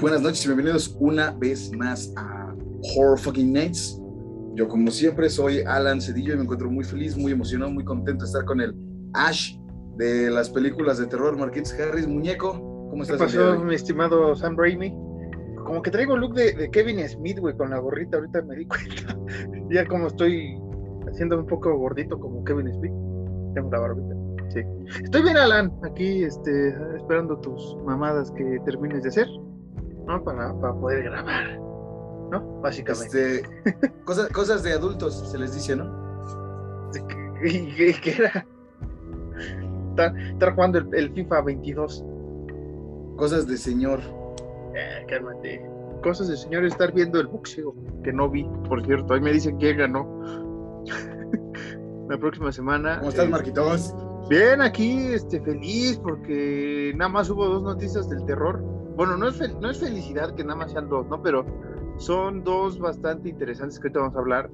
[0.00, 2.54] Buenas noches y bienvenidos una vez más a
[2.94, 4.00] Horror Fucking Nights.
[4.54, 8.24] Yo, como siempre, soy Alan Cedillo y me encuentro muy feliz, muy emocionado, muy contento
[8.24, 8.76] de estar con el
[9.14, 9.56] Ash
[9.96, 12.06] de las películas de terror, Marquitos Harris.
[12.06, 12.52] Muñeco,
[12.90, 13.18] ¿cómo estás?
[13.18, 14.90] ¿Qué pasó, mi estimado Sam Raimi?
[15.64, 18.66] Como que traigo look de, de Kevin Smith, güey, con la gorrita, ahorita me di
[18.68, 19.18] cuenta.
[19.68, 20.56] ya como estoy
[21.10, 22.92] haciendo un poco gordito como Kevin Smith,
[23.52, 24.14] tengo la barbita.
[24.50, 24.60] Sí.
[25.02, 29.26] Estoy bien, Alan, aquí este, esperando tus mamadas que termines de hacer,
[30.08, 30.24] ¿no?
[30.24, 31.58] Para, para poder grabar,
[32.30, 32.60] ¿no?
[32.62, 33.42] Básicamente.
[33.64, 35.84] Este, cosas, cosas de adultos, se les dice, ¿no?
[37.44, 38.46] ¿Y qué, qué era?
[39.90, 42.04] Estar, estar jugando el, el, FIFA 22.
[43.16, 44.00] Cosas de señor.
[44.74, 45.64] Eh, cálmate.
[46.02, 49.14] Cosas de señor, estar viendo el boxeo, que no vi, por cierto.
[49.14, 50.82] Ahí me dicen quién ganó.
[52.08, 52.98] La próxima semana.
[52.98, 53.94] ¿Cómo estás, eh, Marquitos?
[54.30, 58.77] Bien, aquí este, feliz porque nada más hubo dos noticias del terror.
[58.98, 61.22] Bueno, no es, no es felicidad que nada más sean dos, ¿no?
[61.22, 61.46] Pero
[61.98, 64.50] son dos bastante interesantes que ahorita vamos a hablar.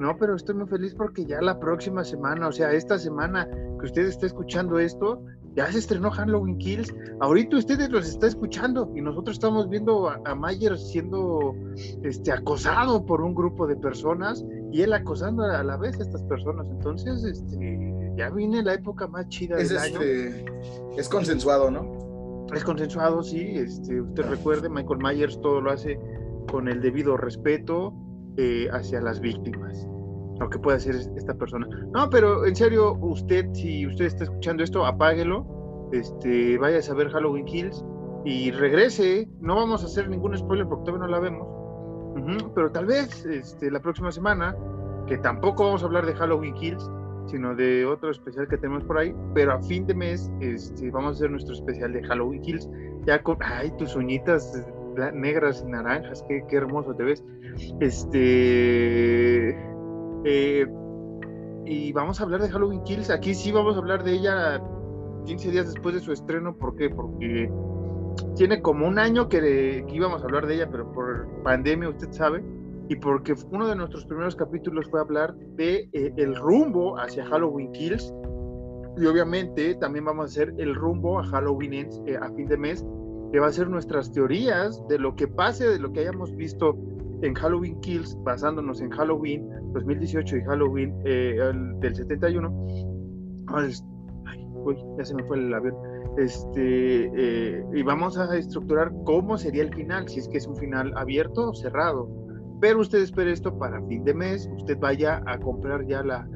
[0.00, 3.86] No, pero estoy muy feliz porque ya la próxima semana, o sea, esta semana que
[3.86, 6.92] usted está escuchando esto, ya se estrenó Halloween Kills.
[7.20, 11.54] Ahorita ustedes los está escuchando y nosotros estamos viendo a, a Mayer siendo
[12.02, 16.24] este, acosado por un grupo de personas y él acosando a la vez a estas
[16.24, 16.66] personas.
[16.68, 20.98] Entonces, este, ya viene la época más chida es del este, año.
[20.98, 22.03] Es consensuado, ¿no?
[22.52, 23.40] Es consensuado, sí.
[23.56, 25.98] Este, usted recuerde, Michael Myers todo lo hace
[26.50, 27.94] con el debido respeto
[28.36, 29.86] eh, hacia las víctimas.
[30.38, 31.68] Lo que puede hacer esta persona.
[31.92, 35.88] No, pero en serio, usted, si usted está escuchando esto, apáguelo.
[35.92, 37.84] Este, vaya a ver Halloween Kills
[38.24, 39.28] y regrese.
[39.40, 41.54] No vamos a hacer ningún spoiler porque todavía no la vemos.
[42.54, 44.56] Pero tal vez este, la próxima semana,
[45.06, 46.90] que tampoco vamos a hablar de Halloween Kills,
[47.26, 51.10] sino de otro especial que tenemos por ahí, pero a fin de mes este, vamos
[51.10, 52.68] a hacer nuestro especial de Halloween Kills,
[53.06, 54.66] ya con, ay, tus uñitas
[55.12, 57.24] negras y naranjas, qué, qué hermoso te ves.
[57.80, 59.50] Este,
[60.24, 60.66] eh,
[61.66, 64.62] y vamos a hablar de Halloween Kills, aquí sí vamos a hablar de ella
[65.26, 66.90] 15 días después de su estreno, ¿por qué?
[66.90, 67.50] Porque
[68.36, 72.12] tiene como un año que, que íbamos a hablar de ella, pero por pandemia, usted
[72.12, 72.42] sabe,
[72.88, 77.72] y porque uno de nuestros primeros capítulos fue hablar de eh, el rumbo hacia Halloween
[77.72, 78.12] Kills
[78.96, 82.56] y obviamente también vamos a hacer el rumbo a Halloween Ends eh, a fin de
[82.56, 82.84] mes
[83.32, 86.76] que va a ser nuestras teorías de lo que pase de lo que hayamos visto
[87.22, 92.66] en Halloween Kills basándonos en Halloween 2018 y Halloween eh, el, del 71
[93.48, 93.72] ay,
[94.52, 95.74] uy, ya se me fue el avión.
[96.16, 97.10] Este
[97.74, 101.50] y vamos a estructurar cómo sería el final si es que es un final abierto
[101.50, 102.23] o cerrado
[102.64, 106.26] pero usted espere esto para fin de mes, usted vaya a comprar ya la,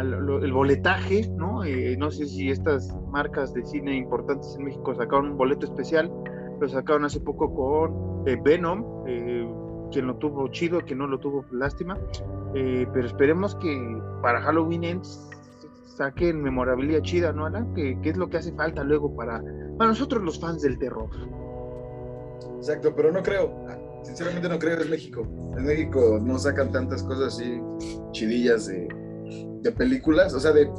[0.00, 1.64] el boletaje, ¿no?
[1.64, 6.10] Eh, no sé si estas marcas de cine importantes en México sacaron un boleto especial,
[6.58, 9.46] lo sacaron hace poco con eh, Venom, eh,
[9.92, 11.98] quien lo tuvo chido, quien no lo tuvo lástima,
[12.54, 15.28] eh, pero esperemos que para Halloween Ends
[15.84, 17.74] saquen memorabilidad chida, ¿no, Alan?
[17.74, 19.44] Que, que es lo que hace falta luego para,
[19.76, 21.10] para nosotros los fans del terror.
[22.56, 25.22] Exacto, pero no creo sinceramente no creo en México.
[25.56, 27.60] En México no sacan tantas cosas así
[28.12, 28.88] chidillas de,
[29.62, 30.70] de películas, o sea, de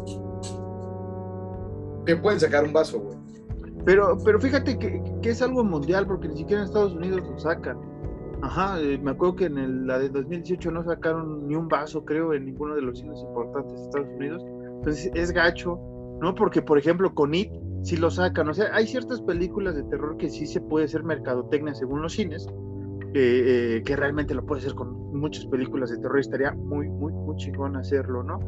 [2.05, 3.17] que pueden sacar un vaso, güey.
[3.85, 7.37] Pero, pero fíjate que, que, es algo mundial, porque ni siquiera en Estados Unidos lo
[7.39, 7.79] sacan.
[8.43, 12.03] Ajá, eh, me acuerdo que en el, la de 2018 no sacaron ni un vaso,
[12.05, 14.43] creo, en ninguno de los cines importantes de Estados Unidos.
[14.77, 15.79] Entonces es gacho,
[16.21, 16.33] ¿no?
[16.35, 17.51] Porque, por ejemplo, con It
[17.83, 18.49] sí lo sacan.
[18.49, 22.13] O sea, hay ciertas películas de terror que sí se puede hacer mercadotecnia según los
[22.13, 22.47] cines,
[23.13, 27.11] eh, eh, que realmente lo puede hacer con muchas películas de terror, estaría muy, muy,
[27.11, 28.39] muy chingón hacerlo, ¿no?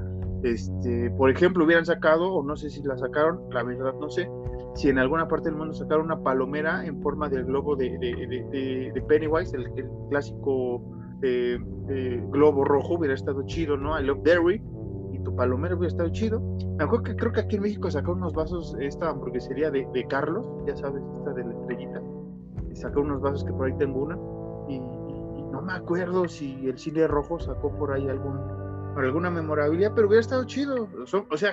[0.43, 4.29] Este, por ejemplo, hubieran sacado, o no sé si la sacaron, la verdad no sé,
[4.75, 8.15] si en alguna parte del mundo sacaron una palomera en forma del globo de, de,
[8.27, 10.81] de, de Pennywise, el, el clásico
[11.21, 11.57] eh,
[12.31, 13.99] globo rojo, hubiera estado chido, ¿no?
[13.99, 14.61] I Love Derry,
[15.13, 16.41] y tu palomera hubiera estado chido.
[16.77, 20.45] Me acuerdo que creo que aquí en México sacaron unos vasos, esta hamburguesería de, Carlos,
[20.67, 22.01] ya sabes, esta de la estrellita,
[22.73, 24.17] sacó unos vasos que por ahí tengo una,
[25.63, 28.39] me acuerdo si el cine rojo sacó por ahí algún
[28.95, 30.87] alguna memorabilidad, pero hubiera estado chido.
[31.29, 31.51] O sea,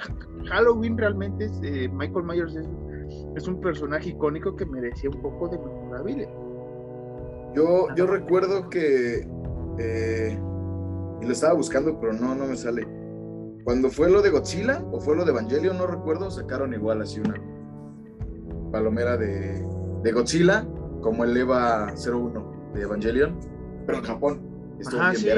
[0.50, 2.68] Halloween realmente es, eh, Michael Myers es,
[3.34, 6.28] es, un personaje icónico que merecía un poco de memorabilia.
[7.54, 9.26] Yo, yo recuerdo que
[9.78, 10.38] eh,
[11.20, 12.86] y lo estaba buscando, pero no, no me sale.
[13.64, 17.20] Cuando fue lo de Godzilla o fue lo de Evangelion, no recuerdo, sacaron igual así
[17.20, 17.40] una
[18.72, 19.66] palomera de,
[20.02, 20.66] de Godzilla,
[21.02, 23.38] como el EVA 01 de Evangelion,
[23.86, 24.50] pero en Japón.
[24.86, 25.28] Ajá, sí.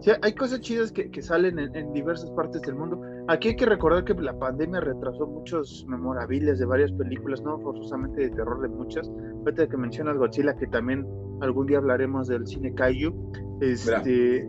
[0.00, 0.10] sí.
[0.20, 3.00] hay cosas chidas que, que salen en, en, diversas partes del mundo.
[3.28, 8.22] Aquí hay que recordar que la pandemia retrasó muchos memorables de varias películas, no forzosamente
[8.22, 9.10] de terror de muchas.
[9.38, 11.06] Ahorita que mencionas Godzilla, que también
[11.40, 13.14] algún día hablaremos del cine Kaiju.
[13.60, 14.48] Este.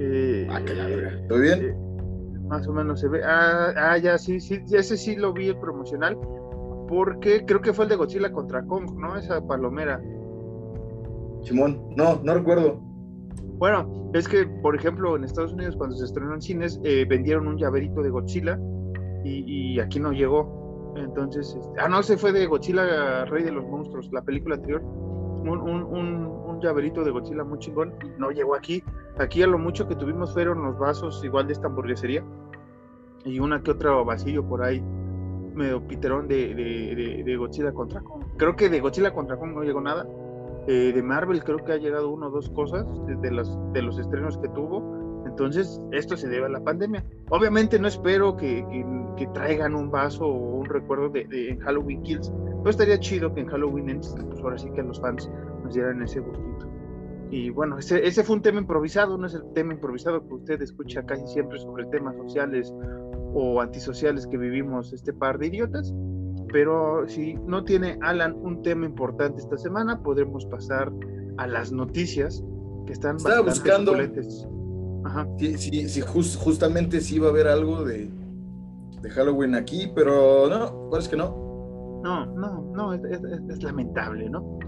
[0.00, 0.60] Eh, ah,
[1.28, 1.64] ¿Todo bien?
[1.64, 1.76] Eh,
[2.48, 3.22] más o menos se ve.
[3.24, 6.18] Ah, ah, ya, sí, sí, ese sí lo vi el promocional.
[6.88, 9.16] Porque creo que fue el de Godzilla contra Kong, ¿no?
[9.16, 10.00] Esa palomera.
[11.42, 12.80] Simón, no, no recuerdo.
[13.58, 17.46] Bueno, es que, por ejemplo, en Estados Unidos cuando se estrenó en cines, eh, vendieron
[17.48, 18.58] un llaverito de Godzilla
[19.24, 20.94] y, aquí no llegó.
[20.96, 24.82] Entonces, este, ah, no, se fue de Godzilla, Rey de los Monstruos, la película anterior.
[24.82, 28.82] Un, un, un, llaverito de Godzilla muy chingón y no llegó aquí.
[29.18, 32.24] Aquí a lo mucho que tuvimos fueron los vasos igual de esta hamburguesería
[33.24, 34.82] y una que otra vasillo por ahí
[35.54, 38.24] medio piterón de, de, de Godzilla contra Kong.
[38.36, 40.04] Creo que de Godzilla contra Kong no llegó nada
[40.70, 42.86] eh, de Marvel creo que ha llegado uno o dos cosas
[43.22, 45.24] de, los, de los estrenos que tuvo.
[45.26, 47.02] Entonces, esto se debe a la pandemia.
[47.30, 48.66] Obviamente no espero que,
[49.16, 53.46] que, traigan un vaso o un recuerdo de, Halloween Kills, pero estaría chido que en
[53.46, 55.30] Halloween pues ahora sí que los fans
[55.64, 56.66] nos dieran ese gustito.
[57.30, 60.60] Y bueno, ese, ese fue un tema improvisado, no es el tema improvisado que usted
[60.60, 62.74] escucha casi siempre sobre temas sociales
[63.32, 65.94] o antisociales que vivimos este par de idiotas.
[66.52, 70.90] Pero si no tiene Alan un tema importante esta semana, podremos pasar
[71.36, 72.42] a las noticias
[72.86, 73.94] que están Estaba buscando.
[75.04, 75.28] Ajá.
[75.38, 78.10] Sí, justamente sí iba a haber algo de,
[79.00, 82.00] de Halloween aquí, pero no, parece que no.
[82.02, 84.58] No, no, no, es, lamentable, ¿no?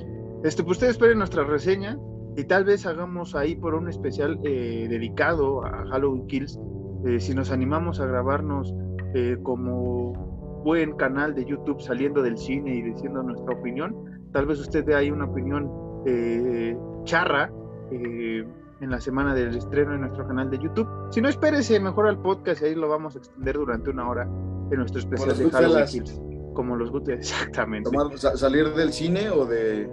[0.42, 1.98] Este, pues ustedes esperen nuestra reseña
[2.36, 6.58] y tal vez hagamos ahí por un especial eh, dedicado a Halloween Kills.
[7.06, 8.74] Eh, si nos animamos a grabarnos
[9.14, 10.29] eh, como
[10.62, 13.94] buen canal de YouTube saliendo del cine y diciendo nuestra opinión.
[14.32, 15.70] Tal vez usted dé ahí una opinión
[16.06, 17.50] eh, charra
[17.90, 18.44] eh,
[18.80, 20.88] en la semana del estreno en nuestro canal de YouTube.
[21.10, 24.22] Si no, espérese mejor al podcast y ahí lo vamos a extender durante una hora
[24.22, 27.90] en nuestro especial de Halloween Como los guste, exactamente.
[28.34, 29.88] salir del cine o de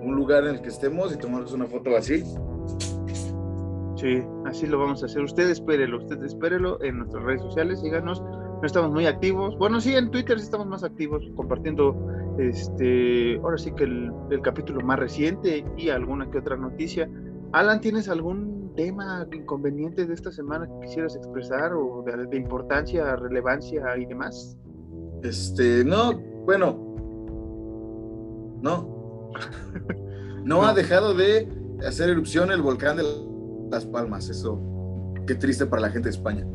[0.00, 2.22] un lugar en el que estemos y tomarnos una foto así.
[3.96, 5.22] Sí, así lo vamos a hacer.
[5.22, 8.22] Usted espérelo, usted espérelo en nuestras redes sociales, síganos
[8.60, 9.56] no estamos muy activos.
[9.56, 11.96] Bueno, sí, en Twitter sí estamos más activos, compartiendo
[12.38, 14.12] este, ahora sí que el,
[14.42, 17.08] capítulo más reciente y alguna que otra noticia.
[17.52, 23.96] Alan, ¿tienes algún tema inconveniente de esta semana que quisieras expresar o de, importancia, relevancia
[23.96, 24.56] y demás?
[25.22, 26.96] Este, no, bueno,
[28.60, 29.30] no.
[30.44, 31.48] no, ha dejado de
[31.86, 33.04] hacer erupción el volcán de
[33.70, 34.60] Las Palmas, eso.
[35.26, 36.46] Qué triste para la gente de España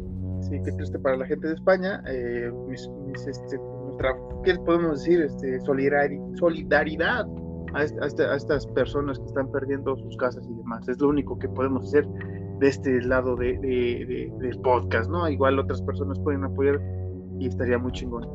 [0.53, 2.03] sí, qué triste para la gente de España.
[2.07, 2.51] Eh,
[3.27, 3.59] este,
[4.43, 5.21] ¿Qué podemos decir?
[5.21, 7.25] Este, solidaridad
[7.73, 10.87] a, estas personas que están perdiendo sus casas y demás.
[10.87, 12.05] Es lo único que podemos hacer
[12.59, 13.57] de este lado de,
[14.39, 15.27] del podcast, ¿no?
[15.27, 16.79] Igual otras personas pueden apoyar
[17.39, 18.27] y estaría muy chingón.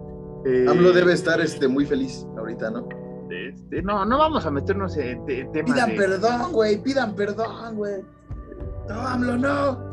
[0.44, 2.88] Eh, AMLO debe estar este, muy feliz ahorita, ¿no?
[3.30, 5.72] Este, no, no vamos a meternos en, en temas.
[5.72, 8.02] Pidan perdón, güey, pidan perdón, güey.
[8.88, 9.87] No, AMLO, no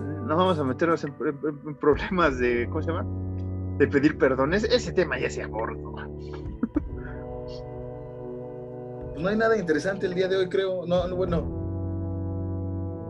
[0.00, 1.14] no vamos a meternos en,
[1.80, 3.06] problemas de, ¿cómo se llama?
[3.78, 4.54] De pedir perdón.
[4.54, 6.08] ese tema ya se aborda.
[9.18, 10.86] Pues no hay nada interesante el día de hoy, creo.
[10.86, 11.42] No, bueno.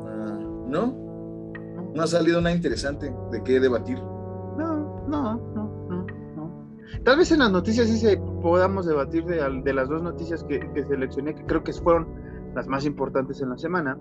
[0.06, 1.92] Ah, ¿No?
[1.94, 3.98] No ha salido nada interesante de qué debatir.
[3.98, 6.78] No, no, no, no, no.
[7.04, 10.84] Tal vez en las noticias sí se podamos debatir de, las dos noticias que, que
[10.86, 12.08] seleccioné, que creo que fueron
[12.54, 13.98] las más importantes en la semana.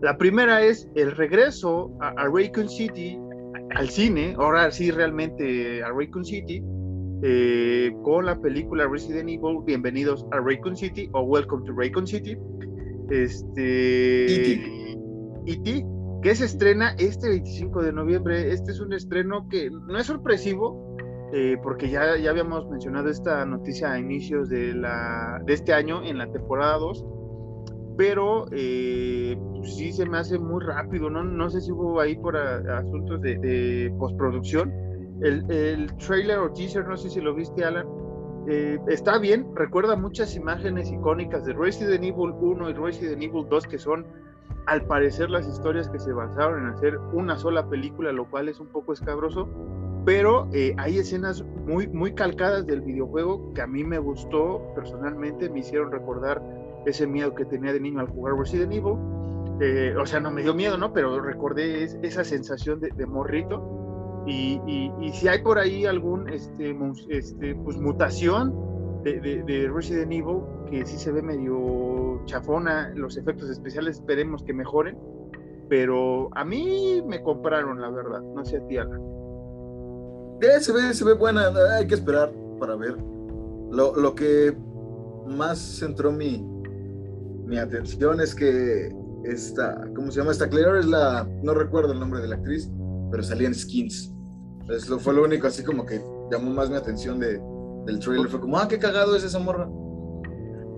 [0.00, 3.18] La primera es el regreso a, Raycon City,
[3.74, 6.62] al cine, ahora sí realmente a Raycon City,
[7.22, 12.36] eh, con la película Resident Evil, Bienvenidos a Raycon City o Welcome to Raycon City.
[13.10, 14.92] Este.
[15.48, 15.86] E.T.
[16.22, 18.52] que se estrena este 25 de noviembre.
[18.52, 20.96] Este es un estreno que no es sorpresivo,
[21.32, 26.02] eh, porque ya, ya habíamos mencionado esta noticia a inicios de, la, de este año
[26.04, 27.15] en la temporada 2
[27.96, 31.24] pero eh, sí se me hace muy rápido, ¿no?
[31.24, 34.72] No sé si hubo ahí por asuntos de, postproducción.
[35.22, 37.86] El, el, trailer o teaser, no sé si lo viste, Alan,
[38.48, 43.66] eh, está bien, recuerda muchas imágenes icónicas de Resident Evil 1 y Resident Evil 2,
[43.66, 44.06] que son,
[44.66, 48.60] al parecer, las historias que se basaron en hacer una sola película, lo cual es
[48.60, 49.48] un poco escabroso,
[50.04, 55.50] pero eh, hay escenas muy, muy calcadas del videojuego que a mí me gustó personalmente,
[55.50, 56.40] me hicieron recordar
[56.86, 58.94] ese miedo que tenía de niño al jugar Resident Evil.
[59.60, 60.92] Eh, o sea, no me dio miedo, ¿no?
[60.92, 64.24] Pero recordé esa sensación de, morrito.
[64.26, 66.76] Y, y, si hay por ahí algún, este,
[67.10, 73.50] este pues, mutación de, de, Resident Evil, que sí se ve medio chafona, los efectos
[73.50, 74.98] especiales esperemos que mejoren.
[75.68, 78.20] Pero a mí me compraron, la verdad.
[78.20, 79.00] No sé a ti, Alan.
[80.40, 82.96] Eh, se ve, se ve buena, hay que esperar para ver.
[83.70, 84.56] Lo, lo que
[85.26, 86.44] más centró mi,
[87.46, 90.32] mi atención es que esta, ¿cómo se llama?
[90.32, 92.70] Esta Claire es la, no recuerdo el nombre de la actriz,
[93.10, 94.12] pero salía en Skins.
[94.60, 96.00] Entonces, lo fue lo único así como que
[96.30, 97.40] llamó más mi atención de,
[97.86, 98.28] del trailer.
[98.28, 99.68] Fue como, ah, qué cagado es esa morra.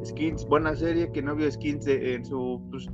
[0.04, 2.86] Skins, buena serie, que no vio Skins en su pues,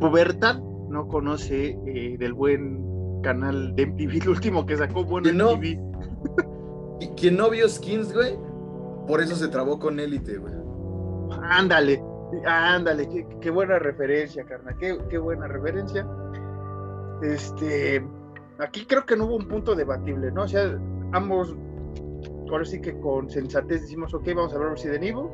[0.00, 5.56] pubertad, no conoce eh, del buen canal de MTV, el último que sacó bueno no?
[5.56, 5.78] MTV.
[7.16, 8.38] Quien no vio Skins, güey,
[9.06, 10.54] por eso se trabó con Élite, güey.
[11.42, 12.02] Ándale,
[12.46, 16.06] ándale, qué, buena referencia, carnal, qué, qué buena referencia.
[17.22, 18.04] Este,
[18.58, 20.42] aquí creo que no hubo un punto debatible, ¿no?
[20.42, 20.78] O sea,
[21.12, 21.54] ambos,
[22.50, 25.26] ahora sí que con sensatez decimos, ok, vamos a ver Resident Evil.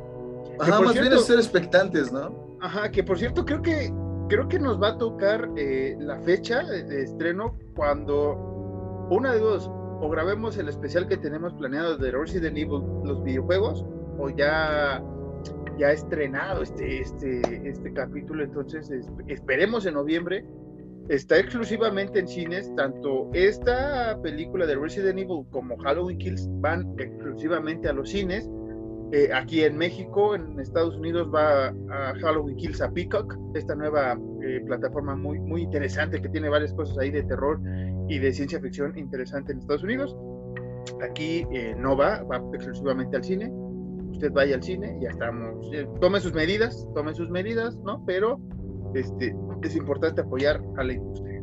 [0.59, 2.59] Ajá, más bien es ser expectantes, ¿no?
[2.61, 3.93] Ajá, que por cierto, creo que
[4.29, 8.51] creo que nos va a tocar eh, la fecha de estreno cuando
[9.11, 13.85] una de dos, o grabemos el especial que tenemos planeado de Resident Evil, los videojuegos,
[14.19, 15.03] o ya
[15.79, 18.91] ya estrenado este, este, este capítulo, entonces
[19.27, 20.45] esperemos en noviembre.
[21.09, 27.89] Está exclusivamente en cines, tanto esta película de Resident Evil como Halloween Kills van exclusivamente
[27.89, 28.49] a los cines.
[29.13, 34.17] Eh, aquí en México, en Estados Unidos va a Halloween Kills a Peacock, esta nueva
[34.41, 37.61] eh, plataforma muy, muy interesante que tiene varias cosas ahí de terror
[38.09, 40.17] y de ciencia ficción interesante en Estados Unidos.
[41.03, 43.53] Aquí eh, no va, va exclusivamente al cine.
[44.21, 45.71] Usted vaya al cine, ya estamos.
[45.99, 48.05] Tome sus medidas, tome sus medidas, ¿no?
[48.05, 48.39] Pero
[48.93, 51.43] este, es importante apoyar a la industria.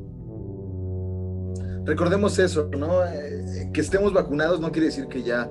[1.86, 3.00] Recordemos eso, ¿no?
[3.74, 5.50] que estemos vacunados no quiere decir que ya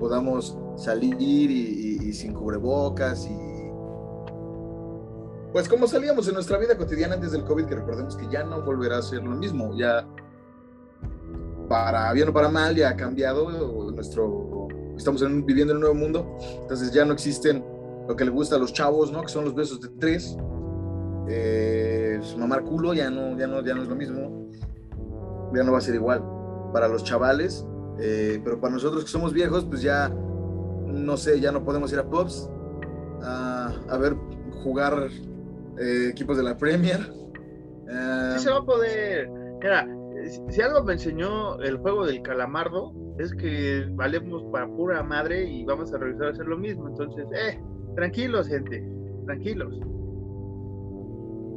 [0.00, 3.36] podamos salir y, sin cubrebocas y
[5.52, 8.62] pues como salíamos en nuestra vida cotidiana antes del COVID, que recordemos que ya no
[8.62, 10.06] volverá a ser lo mismo, ya
[11.68, 13.50] para bien o para mal ya ha cambiado
[13.90, 14.43] nuestro,
[14.96, 17.64] estamos viviendo en un nuevo mundo, entonces ya no existen
[18.08, 19.22] lo que le gusta a los chavos, ¿no?
[19.22, 20.36] Que son los besos de tres,
[21.28, 24.50] eh, mamar culo ya no, ya no, ya no es lo mismo,
[25.54, 26.22] ya no va a ser igual.
[26.72, 27.66] Para los chavales,
[28.00, 31.98] eh, pero para nosotros que somos viejos, pues ya, no sé, ya no podemos ir
[31.98, 32.50] a pubs
[33.22, 34.16] a, ver
[34.62, 35.08] jugar
[35.78, 37.00] eh, equipos de la Premier.
[38.36, 39.30] sí se va a poder.
[39.60, 39.88] Mira,
[40.50, 45.64] si algo me enseñó el juego del calamardo, es que valemos para pura madre y
[45.64, 46.88] vamos a regresar a hacer lo mismo.
[46.88, 47.60] Entonces, eh,
[47.94, 48.84] tranquilos, gente,
[49.26, 49.78] tranquilos.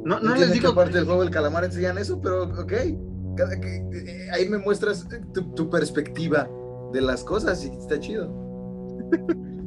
[0.04, 0.74] No, no les digo.
[0.74, 2.72] parte del juego del calamar enseñan eso, pero ok.
[2.72, 6.48] Eh, ahí me muestras tu, perspectiva
[6.92, 8.26] de las cosas y está chido.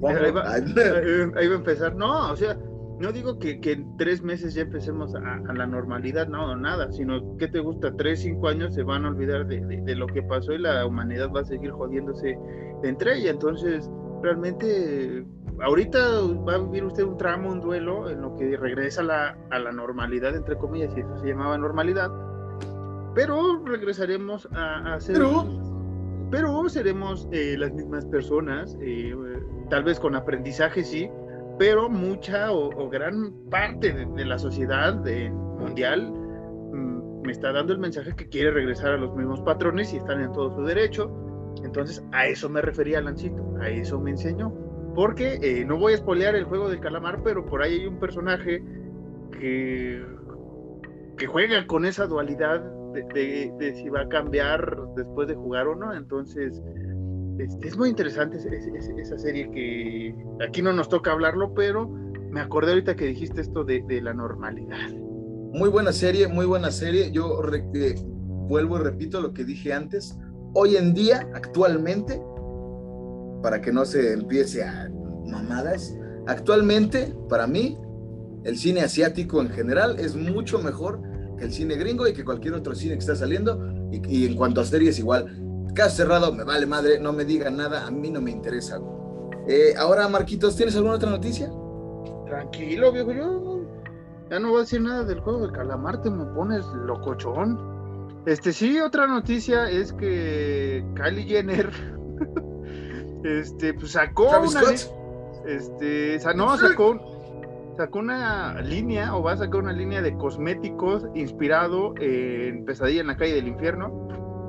[0.07, 1.95] ahí, va, a empezar.
[1.95, 2.57] No, o sea,
[3.01, 7.48] no digo que, en tres meses ya empecemos a, la normalidad, no, nada, sino que
[7.48, 10.86] te gusta, tres, cinco años se van a olvidar de, lo que pasó y la
[10.86, 12.38] humanidad va a seguir jodiéndose
[12.84, 13.31] entre ella.
[13.31, 13.89] Entonces,
[14.22, 15.25] realmente,
[15.62, 16.00] ahorita
[16.48, 19.60] va a vivir usted un tramo, un duelo, en lo que regresa a la, a
[19.60, 22.10] la normalidad, entre comillas, y eso se llamaba normalidad
[23.13, 25.22] pero regresaremos a, ser...
[26.31, 29.13] Pero, seremos eh, las mismas personas, eh,
[29.70, 31.10] tal vez con aprendizaje sí,
[31.58, 34.96] pero mucha o, gran parte de, la sociedad
[35.60, 39.98] mundial mm, me está dando el mensaje que quiere regresar a los mismos patrones y
[39.98, 41.12] están en todo su derecho.
[41.63, 44.53] Entonces, a eso me refería Lancito, a eso me enseñó.
[44.96, 48.00] Porque eh, no voy a espolear el juego del calamar, pero por ahí hay un
[48.00, 48.63] personaje
[49.39, 50.03] que,
[51.17, 52.62] que juega con esa dualidad
[52.93, 55.93] de, si va a cambiar después de jugar o no.
[55.93, 56.62] Entonces,
[57.62, 61.89] es muy interesante esa serie que aquí no nos toca hablarlo, pero
[62.31, 64.89] me acordé ahorita que dijiste esto de, la normalidad.
[65.53, 67.12] Muy buena serie, muy buena serie.
[67.12, 67.41] Yo
[67.74, 67.95] eh,
[68.48, 70.17] vuelvo y repito lo que dije antes.
[70.53, 72.21] Hoy en día, actualmente,
[73.43, 74.89] para que no se empiece a
[75.25, 75.95] mamadas,
[76.27, 77.77] actualmente, para mí,
[78.43, 81.01] el cine asiático en general es mucho mejor
[81.39, 83.60] el cine gringo y que cualquier otro cine que está saliendo.
[83.91, 85.25] Y, en cuanto a series, igual.
[85.73, 88.79] Caso cerrado, me vale madre, no me digan nada, a mí no me interesa.
[89.47, 91.49] Eh, ahora, Marquitos, ¿tienes alguna otra noticia?
[92.25, 93.51] Tranquilo, viejo, yo
[94.31, 97.59] ya no voy a decir nada del juego de calamar, te me pones locochón.
[98.25, 101.69] Este, sí, otra noticia es que Kylie Jenner,
[103.25, 104.61] este, pues sacó una,
[105.45, 111.93] este, no, sacó, sacó una línea o va a sacar una línea de cosméticos inspirado
[111.99, 114.07] en Pesadilla en la calle del infierno.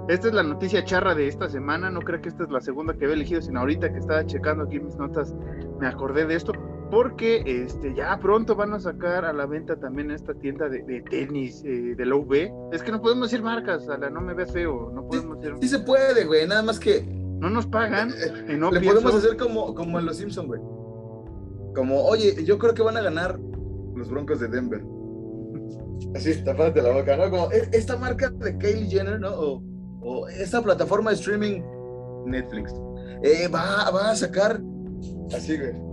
[0.09, 1.91] Esta es la noticia charra de esta semana.
[1.91, 4.65] No creo que esta es la segunda que había elegido, sino ahorita que estaba checando
[4.65, 5.35] aquí mis notas,
[5.81, 6.53] me acordé de esto.
[6.91, 11.63] porque este, ya pronto van a sacar a la venta también esta tienda de, tenis
[11.65, 12.51] eh, de la UV.
[12.73, 15.51] Es que no podemos decir marcas, a la no me ve feo, no podemos sí,
[15.63, 17.03] sí se puede, güey, nada más que...
[17.03, 18.11] No nos pagan.
[18.49, 20.61] y no Le podemos hacer como, como en Los Simpsons, güey.
[21.75, 23.41] Como, oye, yo creo que van a ganar
[23.97, 24.81] los Broncos de Denver.
[26.15, 27.31] Así, tapándote la boca, ¿no?
[27.31, 29.31] Como e, esta marca de Kylie Jenner, ¿no?
[29.31, 29.72] O,
[30.03, 31.63] o esta plataforma de streaming
[32.27, 32.75] Netflix.
[33.23, 34.61] Eh, va, va a sacar
[35.35, 35.93] así, güey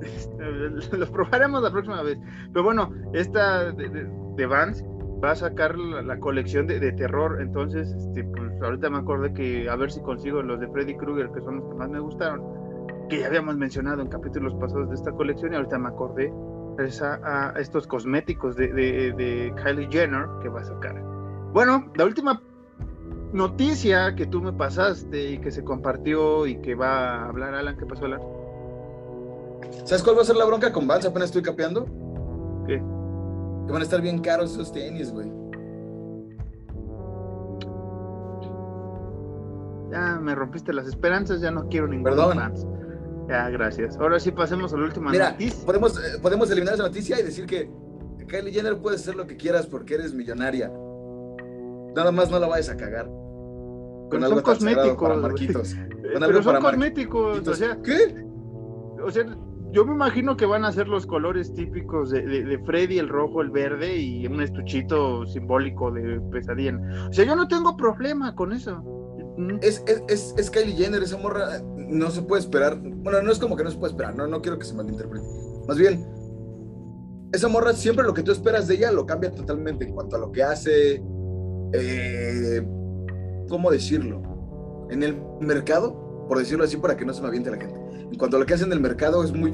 [0.92, 2.18] Lo probaremos la próxima vez.
[2.52, 4.84] Pero bueno, esta de, Vans
[5.22, 7.40] va a sacar la, colección de, terror.
[7.40, 11.30] Entonces, este, pues ahorita me acordé que a ver si consigo los de Freddy Krueger,
[11.30, 12.42] que son los que más me gustaron,
[13.08, 15.52] que ya habíamos mencionado en capítulos pasados de esta colección.
[15.52, 16.32] Y ahorita me acordé
[17.24, 21.00] a, estos cosméticos de, de Kylie Jenner que va a sacar.
[21.52, 22.42] Bueno, la última
[23.36, 27.76] noticia que tú me pasaste y que se compartió y que va a hablar Alan,
[27.76, 28.20] ¿qué pasó Alan?
[29.84, 31.06] ¿Sabes cuál va a ser la bronca con Vans?
[31.06, 31.84] Apenas estoy capeando.
[32.66, 32.78] ¿Qué?
[32.78, 35.30] Que van a estar bien caros esos tenis, güey.
[39.90, 42.38] Ya me rompiste las esperanzas, ya no quiero ningún Perdón.
[42.38, 42.66] Vans.
[43.28, 43.96] Ya, gracias.
[43.96, 45.64] Ahora sí pasemos a la última Mira, noticia.
[45.66, 47.70] Podemos, eh, podemos eliminar esa noticia y decir que
[48.28, 50.70] Kylie Jenner puede ser lo que quieras porque eres millonaria.
[51.94, 53.08] Nada más no la vayas a cagar.
[54.10, 55.08] Con algo son cosméticos.
[55.08, 55.74] Para Marquitos.
[56.12, 57.48] Con algo Pero son cosméticos.
[57.48, 58.26] O sea, ¿Qué?
[59.02, 59.24] O sea,
[59.72, 63.50] yo me imagino que van a ser los colores típicos de, Freddy, el rojo, el
[63.50, 66.78] verde y un estuchito simbólico de pesadilla.
[67.08, 68.82] O sea, yo no tengo problema con eso.
[69.60, 72.80] Es, es, es, Kylie Jenner, esa morra no se puede esperar.
[72.80, 75.26] Bueno, no es como que no se puede esperar, no, no quiero que se malinterprete.
[75.68, 76.06] Más bien,
[77.32, 80.20] esa morra siempre lo que tú esperas de ella lo cambia totalmente en cuanto a
[80.20, 81.02] lo que hace.
[81.74, 82.66] Eh,
[83.48, 84.22] ¿Cómo decirlo?
[84.90, 88.18] En el mercado, por decirlo así, para que no se me aviente la gente en
[88.18, 89.52] cuanto a lo que hacen en el mercado es muy...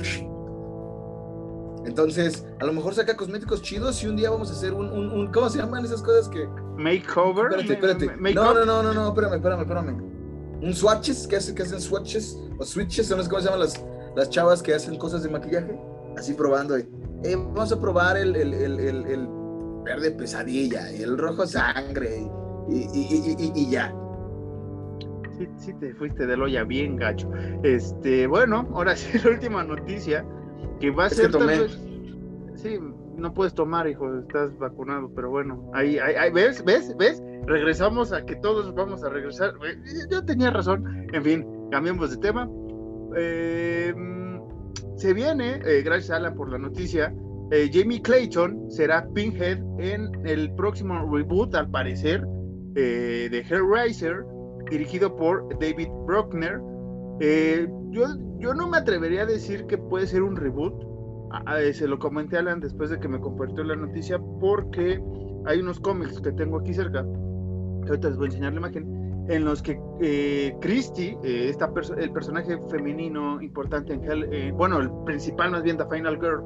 [1.85, 5.33] Entonces, a lo mejor saca cosméticos chidos y un día vamos a hacer un, un,
[5.33, 6.47] ¿cómo se llaman esas cosas que...
[6.77, 7.59] Makeover.
[7.59, 8.35] Espérate, espérate.
[8.35, 10.13] No, no, no, no, no, espérame, espérame, espérame.
[10.63, 12.39] Un swatches, ¿qué hacen, que hacen swatches?
[12.59, 15.77] O switches, ¿no es cómo se llaman las, las chavas que hacen cosas de maquillaje?
[16.17, 16.77] Así probando.
[16.77, 16.87] Eh,
[17.35, 19.29] vamos a probar el, el, el, el,
[19.83, 22.31] verde pesadilla y el rojo sangre
[22.73, 23.95] y, y, y, y ya.
[25.57, 27.31] Sí, te fuiste de loya bien gacho.
[27.63, 30.25] Este, bueno, ahora sí, la última noticia,
[30.81, 31.81] que va a ser tal vez,
[32.55, 32.79] sí,
[33.17, 38.25] no puedes tomar, hijo, estás vacunado, pero bueno, ahí, ahí, ves, ves, ves, regresamos a
[38.25, 39.55] que todos vamos a regresar.
[40.11, 42.49] Yo tenía razón, en fin, cambiamos de tema.
[43.17, 43.95] Eh,
[44.97, 47.13] se viene, eh, gracias Alan por la noticia,
[47.51, 52.25] eh, Jamie Clayton será Pinhead en el próximo reboot, al parecer,
[52.75, 54.25] de Hellraiser,
[54.71, 56.61] dirigido por David Bruckner.
[57.21, 58.07] Eh, yo,
[58.39, 60.75] yo no me atrevería a decir que puede ser un reboot.
[61.73, 65.03] se lo comenté a Alan después de que me compartió la noticia, porque
[65.47, 69.03] hay unos cómics que tengo aquí cerca, que ahorita les voy a enseñar la imagen,
[69.29, 71.55] en los que eh, Christie, eh,
[71.99, 76.43] el personaje femenino importante en Hell, eh, bueno, el principal más bien, The Final Girl,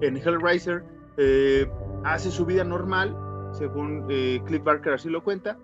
[0.00, 0.84] en Hellraiser,
[2.04, 3.14] hace su vida normal,
[3.52, 5.58] según Cliff Barker así lo cuenta,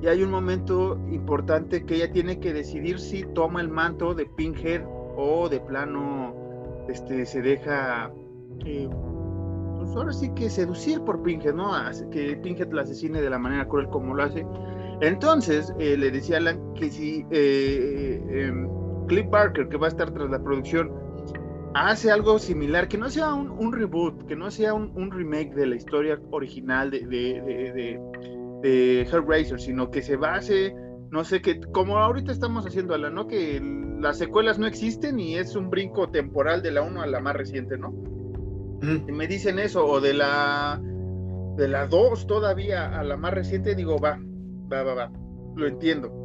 [0.00, 4.26] y hay un momento importante que ella tiene que decidir si toma el manto de
[4.26, 4.82] Pinhead
[5.16, 6.34] o de plano
[6.88, 8.10] este, se deja,
[8.64, 8.88] eh,
[9.76, 11.72] pues ahora sí que seducir por Pinhead, ¿no?
[12.10, 14.46] Que Pinhead la asesine de la manera cruel como lo hace.
[15.00, 18.52] Entonces eh, le decía Alan que si eh,
[19.08, 20.92] Cliff Barker, que va a estar tras la producción,
[21.86, 25.76] hace algo similar, que no sea un, reboot, que no sea un, remake de la
[25.76, 28.00] historia original de, de
[28.62, 30.74] de Hellraiser, sino que se base,
[31.10, 33.26] no sé, que como ahorita estamos haciendo, la ¿no?
[33.26, 33.60] Que
[34.00, 37.34] las secuelas no existen y es un brinco temporal de la 1 a la más
[37.34, 37.92] reciente, ¿no?
[38.80, 40.80] Me dicen eso, o de la
[41.56, 44.20] de la 2 todavía a la más reciente, digo, va,
[44.72, 45.12] va, va, va,
[45.56, 46.22] lo entiendo.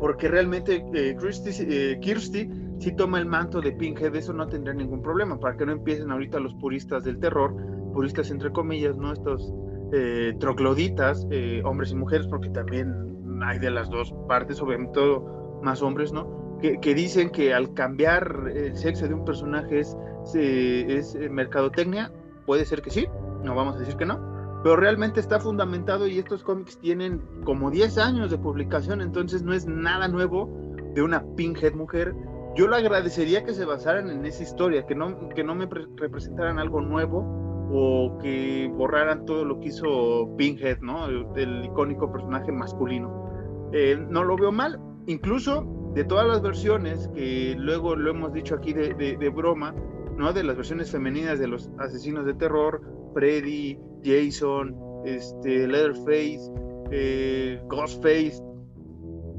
[0.00, 2.50] Porque realmente eh, eh, Kirsty
[2.82, 6.10] si toma el manto de Pinhead, eso no tendría ningún problema, para que no empiecen
[6.10, 7.54] ahorita los puristas del terror,
[7.92, 9.12] puristas entre comillas, ¿no?
[9.12, 9.54] Estos
[9.92, 12.92] eh, trogloditas, eh, hombres y mujeres, porque también
[13.40, 16.58] hay de las dos partes, obviamente todo más hombres, ¿no?
[16.60, 19.96] Que, dicen que al cambiar el sexo de un personaje es,
[20.34, 22.12] es eh, mercadotecnia,
[22.46, 23.06] puede ser que sí,
[23.44, 27.70] no vamos a decir que no, pero realmente está fundamentado y estos cómics tienen como
[27.70, 30.48] 10 años de publicación, entonces no es nada nuevo
[30.94, 32.14] de una pinhead mujer.
[32.54, 36.58] Yo le agradecería que se basaran en esa historia, que no, que no me representaran
[36.58, 37.42] algo nuevo,
[37.74, 41.06] o que borraran todo lo que hizo Pinhead, ¿no?
[41.34, 43.70] El, icónico personaje masculino.
[43.72, 48.54] Eh, no lo veo mal, incluso de todas las versiones que luego lo hemos dicho
[48.56, 49.74] aquí de, broma,
[50.16, 50.34] ¿no?
[50.34, 52.82] De las versiones femeninas de los asesinos de terror,
[53.14, 56.52] Freddy, Jason, este, Leatherface,
[56.90, 58.42] eh, Ghostface,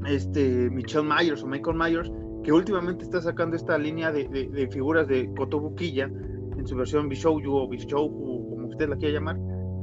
[0.06, 2.12] este, Michelle Myers o Michael Myers,
[2.44, 7.68] que últimamente está sacando esta línea de, figuras de Kotobukiya en su versión Bishouju o
[7.68, 9.38] Bishouju, como usted la quiera llamar.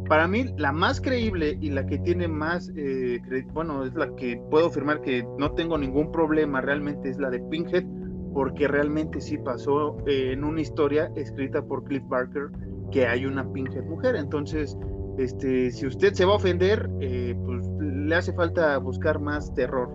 [0.07, 3.19] Para mí, la más creíble y la que tiene más, eh,
[3.53, 7.39] bueno, es la que puedo afirmar que no tengo ningún problema realmente, es la de
[7.39, 7.85] Pinkhead,
[8.33, 12.49] porque realmente sí pasó eh, en una historia escrita por Cliff Barker
[12.91, 14.15] que hay una Pinkhead mujer.
[14.15, 14.77] Entonces,
[15.17, 19.89] este, si usted se va a ofender, eh, pues le hace falta buscar más terror,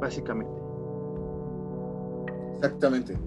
[0.00, 0.57] básicamente.
[2.58, 3.18] Exactamente.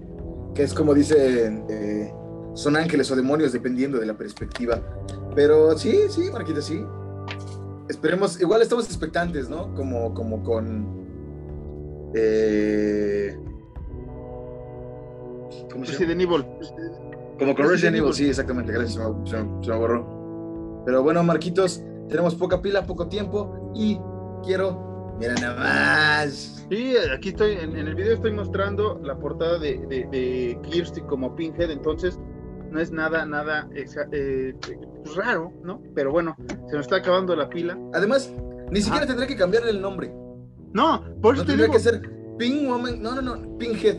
[0.54, 2.12] Que es como dicen, eh,
[2.54, 4.80] son ángeles o demonios dependiendo de la perspectiva.
[5.34, 6.84] Pero sí, sí, Marquita, sí.
[7.88, 9.74] Esperemos, igual estamos expectantes, ¿no?
[9.74, 12.12] Como, como con...
[12.14, 13.38] Eh,
[15.70, 16.44] ¿Cómo se Resident Evil.
[17.38, 20.82] Como con Resident, Evil, sí, exactamente, gracias, se me, borró.
[20.84, 23.98] Pero bueno, Marquitos, tenemos poca pila, poco tiempo y
[24.44, 26.66] quiero, mira nada más.
[26.70, 31.70] Sí, aquí estoy, en, el video estoy mostrando la portada de, de, Kirsty como Pinhead,
[31.70, 32.18] entonces
[32.70, 34.54] no es nada, nada eh,
[35.04, 35.82] pues raro, ¿no?
[35.94, 36.36] Pero bueno,
[36.68, 37.78] se nos está acabando la pila.
[37.92, 38.32] Además,
[38.70, 40.14] ni siquiera tendré que cambiarle el nombre.
[40.72, 42.00] No, por eso tendría que ser
[42.38, 43.98] Pink Woman, no, no, no, Pinhead.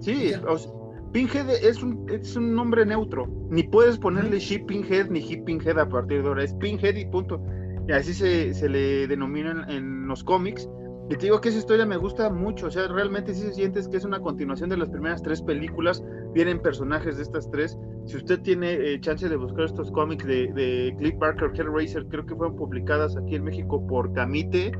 [0.00, 0.72] Sí, o sea,
[1.14, 3.28] Pinhead es un, es un nombre neutro.
[3.48, 6.42] Ni puedes ponerle She Pinhead ni He Pinhead a partir de ahora.
[6.42, 7.40] Es Pinhead y punto.
[7.86, 10.68] Y así se, se le denominan en los cómics.
[11.10, 12.68] Y te digo que esa historia me gusta mucho.
[12.68, 16.02] O sea, realmente sí se sientes que es una continuación de las primeras tres películas.
[16.32, 17.78] Vienen personajes de estas tres.
[18.06, 22.24] Si usted tiene eh, chance de buscar estos cómics de, de Cliff Barker, Hellraiser, creo
[22.24, 24.72] que fueron publicadas aquí en México por Camite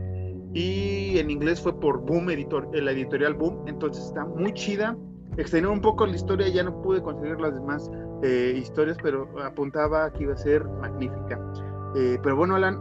[0.54, 3.64] y en inglés fue por Boom, editor, la editorial Boom.
[3.66, 4.96] Entonces está muy chida
[5.36, 7.90] extender un poco la historia, ya no pude conseguir las demás
[8.22, 11.40] eh, historias, pero apuntaba que iba a ser magnífica.
[11.96, 12.78] Eh, pero bueno, Alan,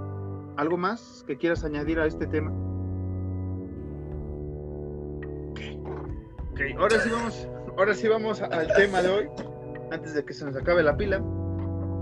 [0.57, 2.51] ¿algo más que quieras añadir a este tema?
[6.51, 9.29] Ok, ahora sí vamos, ahora sí vamos al tema de hoy,
[9.91, 11.23] antes de que se nos acabe la pila.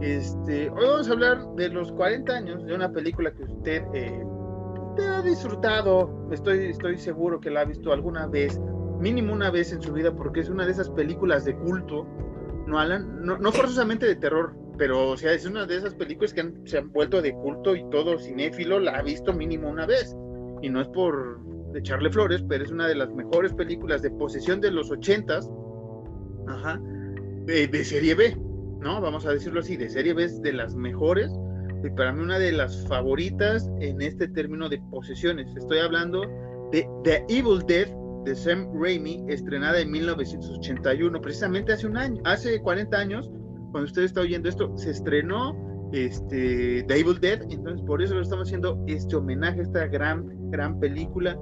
[0.02, 4.24] Este, hoy vamos a hablar de los 40 años de una película que usted eh,
[5.00, 8.60] ha disfrutado, estoy, estoy seguro que la ha visto alguna vez
[9.00, 12.06] mínimo una vez en su vida porque es una de esas películas de culto,
[12.68, 16.44] no Alan, no, forzosamente de terror, pero o sea, es una de esas películas que
[16.66, 20.18] se han vuelto de culto y todo cinéfilo la ha visto mínimo una vez.
[20.64, 21.40] Y no es por
[21.76, 25.48] echarle flores, pero es una de las mejores películas de posesión de los ochentas,
[26.48, 26.82] ajá,
[27.46, 28.36] de, de serie B,
[28.80, 29.00] ¿no?
[29.00, 31.32] Vamos a decirlo así, de serie B es de las mejores
[31.84, 35.56] y para mí una de las favoritas en este término de posesiones.
[35.56, 36.22] Estoy hablando
[36.72, 37.88] de The Evil Dead
[38.26, 43.30] de Sam Raimi, estrenada en 1981, precisamente hace un año, hace 40 años,
[43.72, 45.56] cuando usted está oyendo esto, se estrenó
[45.92, 50.52] este, The Evil Dead, entonces por eso lo estamos haciendo este homenaje a esta gran,
[50.52, 51.38] gran película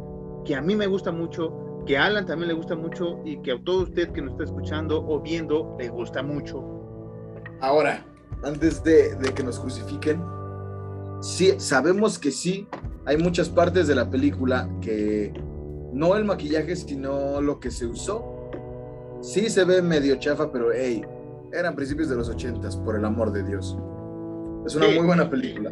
[0.45, 3.51] que a mí me gusta mucho, que a Alan también le gusta mucho y que
[3.51, 6.63] a todo usted que nos está escuchando o viendo le gusta mucho.
[7.61, 8.05] Ahora,
[8.43, 10.23] antes de, de que nos crucifiquen,
[11.21, 12.67] sí, sabemos que sí,
[13.05, 15.33] hay muchas partes de la película que
[15.93, 18.49] no el maquillaje, sino lo que se usó.
[19.21, 21.03] Sí se ve medio chafa, pero hey,
[21.53, 23.77] eran principios de los ochentas, por el amor de Dios.
[24.65, 25.71] Es una muy buena película.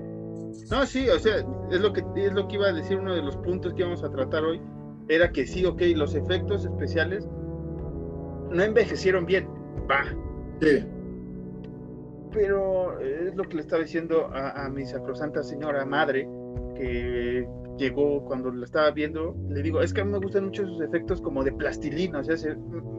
[0.71, 3.21] No, sí, o sea, es lo que es lo que iba a decir uno de
[3.21, 4.61] los puntos que íbamos a tratar hoy,
[5.07, 7.27] era que sí, ok, los efectos especiales
[8.49, 9.47] no envejecieron bien,
[9.89, 10.03] va.
[10.61, 10.85] Sí.
[12.31, 16.27] Pero es lo que le estaba diciendo a, a mi sacrosanta señora madre,
[16.75, 20.63] que llegó cuando la estaba viendo, le digo, es que a mí me gustan mucho
[20.63, 22.35] esos efectos como de plastilina, o sea,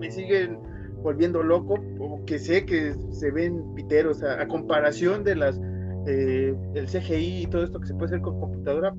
[0.00, 0.58] me siguen
[1.02, 5.60] volviendo loco, o que sé que se ven piteros, a, comparación de las,
[6.06, 8.94] eh, el CGI y todo esto que se puede hacer con computadora,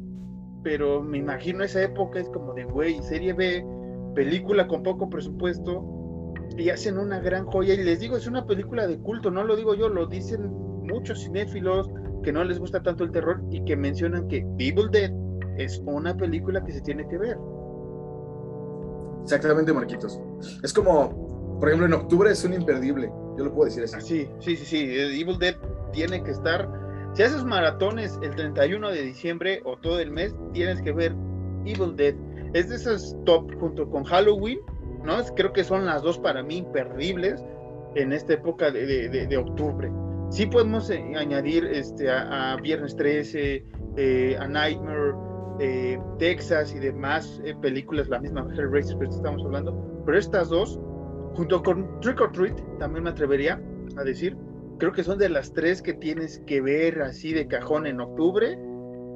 [0.64, 3.66] pero me imagino esa época es como de, güey, serie B,
[4.16, 8.88] película con poco presupuesto, y hacen una gran joya, y les digo, es una película
[8.88, 10.50] de culto, no lo digo yo, lo dicen
[10.84, 11.90] muchos cinéfilos
[12.24, 15.12] que no les gusta tanto el terror y que mencionan que Evil Dead
[15.58, 17.38] es una película que se tiene que ver.
[19.24, 20.20] Exactamente, Marquitos.
[20.64, 21.29] Es como,
[21.60, 23.12] por ejemplo, en octubre es un imperdible.
[23.38, 24.02] Yo lo puedo decir así.
[24.02, 24.78] Sí, sí, sí, sí.
[25.22, 25.56] Evil Dead
[25.92, 26.70] tiene que estar.
[27.14, 31.16] Si haces maratones el 31 de diciembre o todo el mes, tienes que ver
[31.66, 32.16] Evil Dead.
[32.54, 34.60] Es de esas top junto con Halloween,
[35.04, 35.24] ¿no?
[35.36, 37.44] Creo que son las dos para mí imperdibles
[37.96, 39.92] en esta época de, octubre.
[40.32, 43.64] Sí podemos eh, añadir este, a, Viernes 13,
[43.98, 45.14] eh, a Nightmare,
[45.60, 50.80] eh, Texas y demás eh, películas, la misma Hellraiser que estamos hablando, pero estas dos,
[51.40, 53.62] junto con Trick or Treat, también me atrevería,
[53.96, 54.36] a decir,
[54.78, 58.60] creo que son de las tres que tienes que ver así de cajón en octubre.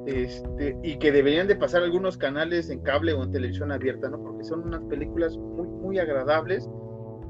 [0.06, 4.22] Este, y que deberían de pasar algunos canales en cable o en televisión abierta, ¿no?
[4.22, 6.66] Porque son unas películas muy, muy agradables.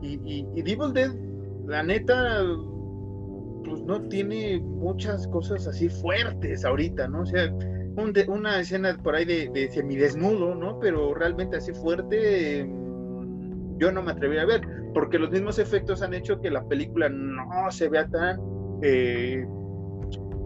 [0.00, 1.12] Y, y, y Devil Dead,
[1.66, 2.44] la neta,
[3.64, 7.22] pues no tiene muchas cosas así fuertes ahorita, ¿no?
[7.22, 7.52] O sea,
[8.28, 10.78] una escena por ahí de, semidesnudo, ¿no?
[10.78, 12.83] Pero realmente así fuerte, mm,
[13.84, 14.62] yo no me atrevería a ver,
[14.94, 18.40] porque los mismos efectos han hecho que la película no se vea tan
[18.82, 19.46] eh,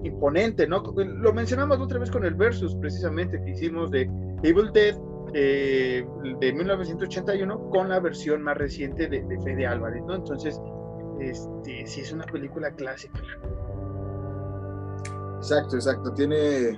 [0.02, 0.82] imponente, ¿no?
[0.96, 4.10] Lo mencionamos otra vez con el versus, precisamente, que hicimos de
[4.42, 4.96] Evil Dead
[5.34, 6.04] eh,
[6.40, 10.16] de 1981 con la versión más reciente de, de Fede Álvarez, ¿no?
[10.16, 10.60] Entonces,
[11.20, 13.20] este, sí es una película clásica.
[15.36, 16.12] Exacto, exacto.
[16.12, 16.76] Tiene,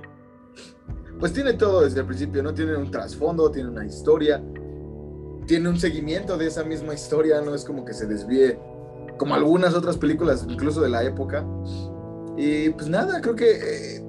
[1.19, 2.53] pues tiene todo desde el principio, ¿no?
[2.53, 4.43] Tiene un trasfondo, tiene una historia,
[5.45, 8.57] tiene un seguimiento de esa misma historia, no es como que se desvíe
[9.17, 11.45] como algunas otras películas, incluso de la época.
[12.37, 14.03] Y pues nada, creo que eh,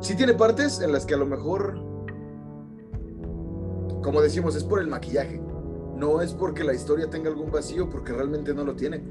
[0.00, 1.74] sí tiene partes en las que a lo mejor,
[4.02, 5.40] como decimos, es por el maquillaje
[5.96, 9.02] no es porque la historia tenga algún vacío, porque realmente no lo tiene.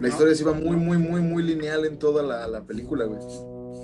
[0.00, 3.20] La historia sí va muy, muy, muy, muy lineal en toda la, película, güey.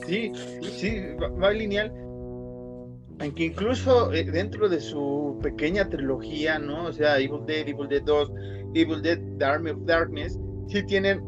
[0.06, 0.32] Sí,
[0.62, 1.00] sí,
[1.40, 1.92] va, lineal.
[3.18, 6.84] Aunque incluso eh, dentro de su pequeña trilogía, ¿no?
[6.86, 8.32] O sea, Evil Dead, Evil Dead 2,
[8.74, 11.22] Evil Dead, The Army of Darkness, sí tienen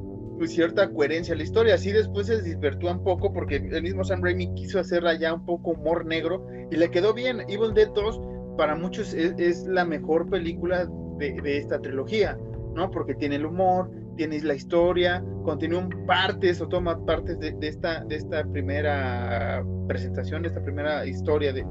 [0.46, 1.74] cierta coherencia la historia.
[1.74, 5.44] Así después se desvirtúa un poco porque el mismo Sam Raimi quiso hacerla ya un
[5.44, 7.40] poco humor negro y le quedó bien.
[7.48, 8.20] Evil Dead 2
[8.56, 12.38] para muchos es la mejor película de, esta trilogía,
[12.74, 12.90] ¿no?
[12.90, 18.16] Porque tiene el humor, tiene la historia, continúan partes o toma partes de, esta, de
[18.16, 21.64] esta primera presentación, de esta primera historia de,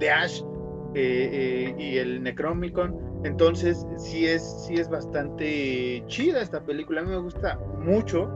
[0.00, 0.42] de Ash
[0.94, 2.96] eh, eh, y el Necronomicon.
[3.24, 7.02] Entonces, sí es, sí es bastante chida esta película.
[7.02, 8.30] A mí me gusta mucho.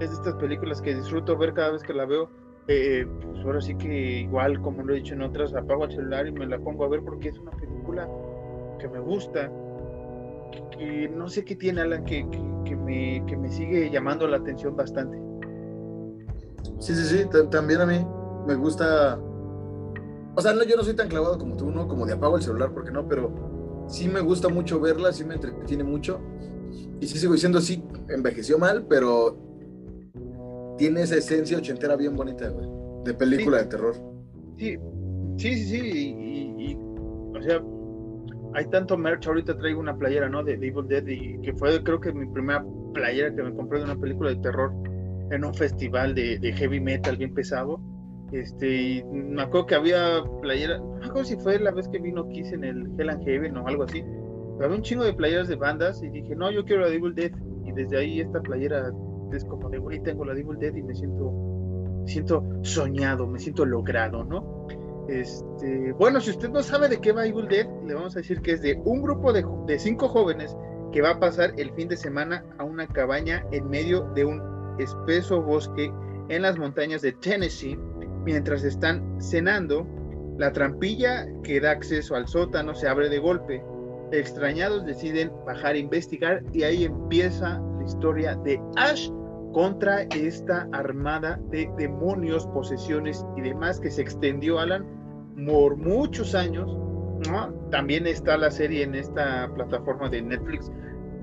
[0.00, 2.30] Es de estas películas que disfruto ver cada vez que la veo.
[2.68, 6.26] Eh, pues ahora sí que igual, como lo he dicho en otras, apago el celular
[6.26, 8.08] y me la pongo a ver porque es una película
[8.78, 9.50] que me gusta,
[10.50, 12.26] que, no sé qué tiene Alan, que,
[12.64, 15.18] que, me, que me sigue llamando la atención bastante.
[16.78, 18.06] Sí, sí, sí, también a mí
[18.46, 19.18] me gusta,
[20.34, 21.86] o sea, no, yo no soy tan clavado como tú, ¿no?
[21.86, 25.34] Como de apago el celular, porque no, pero sí me gusta mucho verla, sí me
[25.34, 26.20] entretiene mucho.
[27.00, 29.36] Y sí sigo diciendo, sí, envejeció mal, pero
[30.78, 32.68] tiene esa esencia ochentera bien bonita, güey,
[33.04, 33.94] de película de terror.
[34.56, 34.78] Sí,
[35.36, 36.78] sí, sí, sí, y, y,
[37.36, 37.62] o sea,
[38.54, 40.42] hay tanto merch, ahorita traigo una playera, ¿no?
[40.42, 43.84] De, Evil Dead, y que fue creo que mi primera playera que me compré de
[43.84, 44.72] una película de terror
[45.30, 47.80] en un festival de, heavy metal bien pesado.
[48.32, 52.28] Este, me acuerdo que había playera, no me acuerdo si fue la vez que vino
[52.28, 54.04] Kiss en el Hell and Heaven o algo así.
[54.60, 57.32] había un chingo de playeras de bandas y dije, no, yo quiero la Evil Dead.
[57.64, 58.90] Y desde ahí esta playera
[59.32, 61.32] es como de, güey, tengo la Evil Dead y me siento,
[62.02, 64.66] me siento soñado, me siento logrado, ¿no?
[65.10, 68.40] Este, bueno, si usted no sabe de qué va Evil Dead, le vamos a decir
[68.42, 70.56] que es de un grupo de, de cinco jóvenes
[70.92, 74.40] que va a pasar el fin de semana a una cabaña en medio de un
[74.78, 75.92] espeso bosque
[76.28, 77.76] en las montañas de Tennessee.
[78.24, 79.84] Mientras están cenando,
[80.38, 83.64] la trampilla que da acceso al sótano se abre de golpe.
[84.12, 89.10] Extrañados deciden bajar a investigar y ahí empieza la historia de Ash
[89.52, 94.99] contra esta armada de demonios, posesiones y demás que se extendió, Alan,
[95.46, 96.76] por muchos años.
[97.28, 97.52] ¿no?
[97.70, 100.70] También está la serie en esta plataforma de Netflix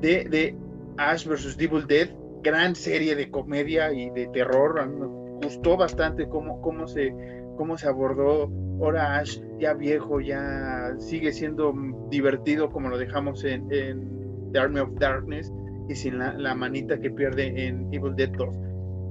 [0.01, 0.55] de, de
[0.97, 1.57] Ash vs.
[1.57, 2.09] Devil Dead,
[2.43, 4.79] gran serie de comedia y de terror.
[4.79, 5.07] A mí me
[5.45, 7.13] gustó bastante cómo, cómo, se,
[7.57, 8.51] cómo se abordó.
[8.79, 11.73] Ahora Ash, ya viejo, ya sigue siendo
[12.09, 15.51] divertido como lo dejamos en, en The Army of Darkness
[15.89, 18.55] y sin la, la, manita que pierde en Evil Dead 2.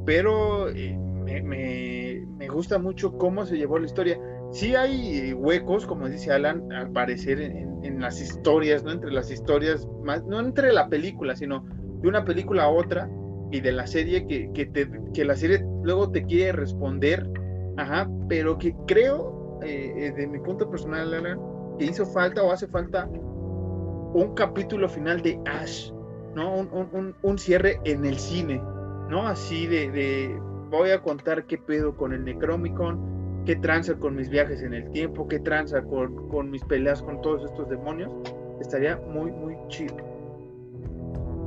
[0.05, 4.21] Pero eh, me, me, me gusta mucho cómo se llevó la historia
[4.53, 7.67] sí hay huecos, como dice Alan, al parecer en,
[8.01, 8.91] las historias, ¿no?
[8.91, 11.65] Entre las historias, más, no entre la película, sino
[12.03, 13.09] de una película a otra
[13.53, 17.29] y de la serie que, que, te, que la serie luego te quiere responder,
[17.77, 21.39] ajá, pero que creo, eh, eh, de mi punto personal, Alan,
[21.79, 25.93] que hizo falta o hace falta un capítulo final de Ash,
[26.35, 26.57] ¿no?
[26.57, 28.61] Un, un, un cierre en el cine,
[29.09, 29.29] ¿no?
[29.29, 33.16] Así de, de, voy a contar qué pedo con el Necromicon,
[33.47, 37.23] qué tranza con mis viajes en el tiempo, qué tranza con, con mis peleas con
[37.23, 38.13] todos estos demonios,
[38.61, 39.97] estaría muy, muy chido.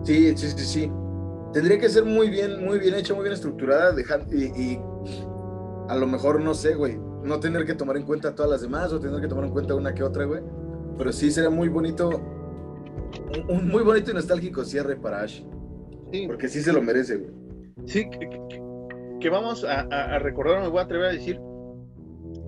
[0.03, 0.91] Sí, sí, sí, sí.
[1.53, 4.79] Tendría que ser muy bien, muy bien hecha, muy bien estructurada, dejar, y,
[5.89, 8.93] a lo mejor, no sé, güey, no tener que tomar en cuenta todas las demás
[8.93, 10.41] o tener que tomar en cuenta una que otra, güey.
[10.97, 12.21] Pero sí sería muy bonito
[13.49, 15.43] un, muy bonito y nostálgico cierre para Ash.
[16.13, 16.27] Sí.
[16.27, 17.31] Porque sí se lo merece, güey.
[17.85, 18.09] Sí,
[19.19, 21.39] que, vamos a, a, recordar, me voy a atrever a decir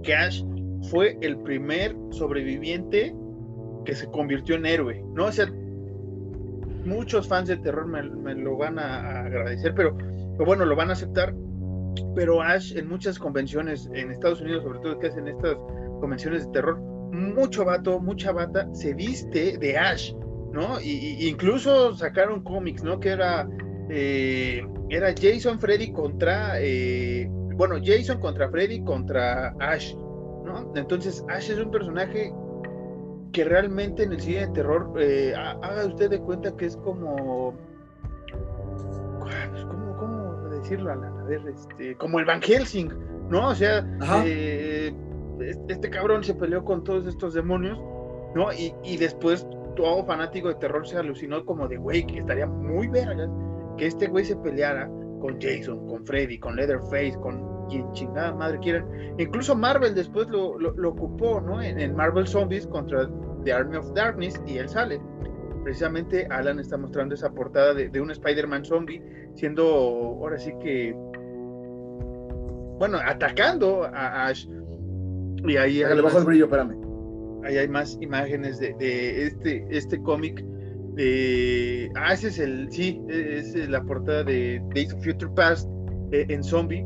[0.02, 0.44] que Ash
[0.90, 3.16] fue el primer sobreviviente
[3.86, 5.26] que se convirtió en héroe, ¿no?
[5.26, 5.48] O sea,
[6.86, 9.98] muchos fans de terror me, lo van a agradecer, pero,
[10.38, 11.34] bueno, lo van a aceptar.
[12.16, 15.58] Pero Ash en muchas convenciones en Estados Unidos, sobre todo que hacen estas
[16.00, 20.14] convenciones de terror, mucho vato, mucha bata se viste de Ash,
[20.52, 20.80] ¿no?
[20.82, 23.00] Y, incluso sacaron cómics, ¿no?
[23.00, 23.48] Que era,
[23.90, 30.72] eh, era Jason Freddy contra, eh, bueno, Jason contra Freddy contra Ash, ¿no?
[30.76, 32.34] Entonces Ash es un personaje
[33.32, 37.54] que realmente en el cine de terror, eh, haga usted de cuenta que es como,
[39.20, 40.92] pues, ¿cómo, cómo decirlo?
[40.92, 42.92] A ver, este, como el Van Helsing,
[43.30, 43.50] ¿no?
[43.50, 43.86] O sea,
[44.26, 44.94] eh,
[45.70, 47.80] este cabrón se peleó con todos estos demonios,
[48.36, 48.52] ¿no?
[48.52, 52.88] Y, y después todo fanático de terror se alucinó como de, güey, que estaría muy
[52.88, 53.30] verga
[53.78, 54.90] que este güey se peleara
[55.22, 58.86] con Jason, con Freddy, con Leatherface, con quien chingada madre quieran.
[59.18, 61.62] Incluso Marvel después lo, lo, ocupó, ¿no?
[61.62, 63.10] En, Marvel Zombies contra
[63.46, 65.00] The Army of Darkness y él sale.
[65.64, 69.02] Precisamente Alan está mostrando esa portada de, un Spider-Man zombie,
[69.36, 70.94] siendo ahora sí que,
[72.80, 74.48] bueno, atacando a Ash.
[75.48, 75.84] Y ahí...
[75.84, 76.76] le bajo el brillo, espérame.
[77.44, 80.44] Ahí hay más imágenes de, de este, este cómic
[80.96, 81.92] de...
[81.96, 82.72] Ah, ese es el...
[82.72, 85.70] Sí, es la portada de Days of Future Past
[86.12, 86.86] eh, en zombie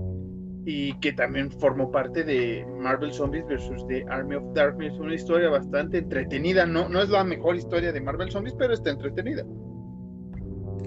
[0.65, 5.49] y que también formó parte de Marvel Zombies versus The Army of Darkness, una historia
[5.49, 9.45] bastante entretenida, no, no es la mejor historia de Marvel Zombies, pero está entretenida.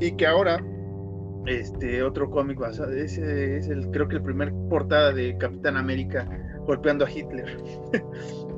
[0.00, 0.60] Y que ahora,
[1.46, 6.28] este otro cómic basado, ese es el, creo que el primer portada de Capitán América
[6.66, 7.56] golpeando a Hitler.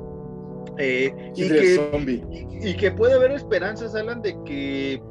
[0.77, 2.21] eh, y, que,
[2.61, 5.01] y, que puede haber esperanzas, Alan, de que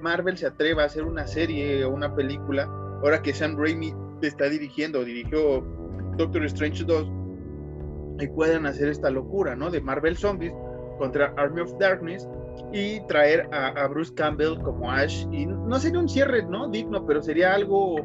[0.00, 2.64] Marvel se atreva a hacer una serie o una película,
[3.02, 5.64] ahora que Sam Raimi está dirigiendo, dirigió
[6.16, 7.08] Doctor Strange 2,
[8.20, 9.70] y puedan hacer esta locura, ¿no?
[9.70, 10.52] De Marvel Zombies
[10.98, 12.28] contra Army of Darkness
[12.72, 15.26] y traer a, Bruce Campbell como Ash.
[15.30, 16.68] Y no sería un cierre, ¿no?
[16.68, 18.02] Digno, pero sería algo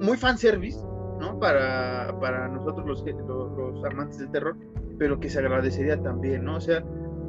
[0.00, 0.78] muy fanservice,
[1.18, 1.38] ¿no?
[1.38, 4.56] Para, para nosotros los, los, amantes del terror,
[4.98, 6.56] pero que se agradecería también, ¿no?
[6.56, 6.84] O sea,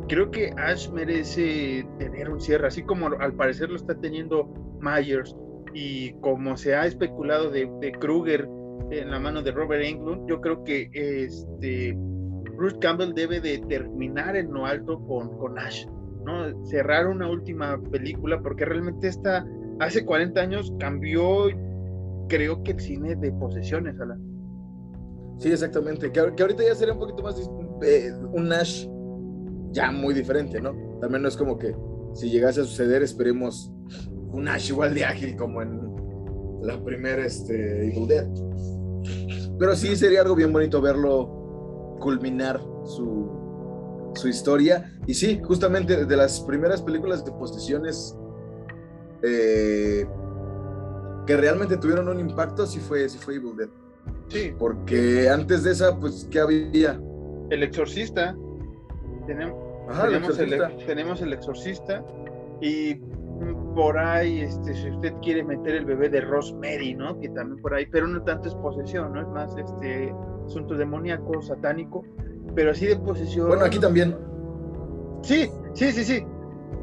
[0.08, 4.46] creo que Ash merece tener un cierre, así como al parecer lo está teniendo
[4.82, 5.36] Myers
[5.74, 8.50] y como se ha especulado de, Kruger
[8.92, 11.96] en la mano de Robert Englund, yo creo que este
[12.58, 15.86] Bruce Campbell debe de terminar en lo alto con, con Ash,
[16.26, 16.66] ¿no?
[16.66, 19.46] Cerrar una última película, porque realmente esta,
[19.80, 21.48] hace 40 años cambió,
[22.28, 24.39] creo que el cine de posesiones, Alan.
[25.40, 27.36] Sí, exactamente, que, ahorita ya sería un poquito más
[27.82, 28.86] eh, un Ash
[29.72, 30.74] ya muy diferente, ¿no?
[31.00, 31.74] También no es como que
[32.14, 33.72] si llegase a suceder, esperemos
[34.32, 35.80] un Ash igual de ágil como en
[36.62, 38.28] la primera este, Evil Dead.
[39.58, 44.94] Pero sí sería algo bien bonito verlo culminar su, su historia.
[45.08, 48.16] Y sí, justamente de las primeras películas de posesiones
[49.24, 50.06] eh,
[51.26, 53.70] que realmente tuvieron un impacto, sí fue, sí fue Evil Dead.
[54.30, 54.54] Sí.
[54.58, 57.00] Porque antes de esa, pues, ¿qué había?
[57.50, 58.36] El exorcista.
[59.26, 59.56] Tenemos,
[60.06, 60.72] el exorcista.
[60.86, 62.06] tenemos el exorcista.
[62.62, 62.96] Y
[63.76, 67.20] por ahí, este, si usted quiere meter el bebé de Rosemary, ¿no?
[67.20, 69.22] Que también por ahí, pero no tanto es posesión, ¿no?
[69.22, 70.14] Es más este
[70.46, 72.04] asunto demoníaco, satánico,
[72.56, 73.48] pero así de posesión.
[73.48, 74.18] Bueno, aquí también.
[75.22, 76.26] Sí, sí, sí, sí.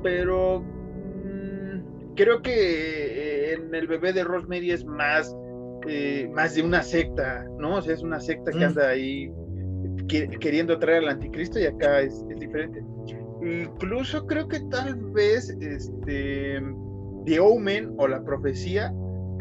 [0.03, 5.37] Pero mm, creo que eh, en el bebé de Rosemary es más,
[5.89, 7.77] eh, más de una secta, ¿no?
[7.77, 8.69] O sea, es una secta que mm.
[8.69, 9.33] anda ahí
[10.09, 12.85] queriendo traer al anticristo y acá es, es diferente.
[13.43, 16.61] Incluso creo que tal vez este
[17.25, 18.93] The Omen o la profecía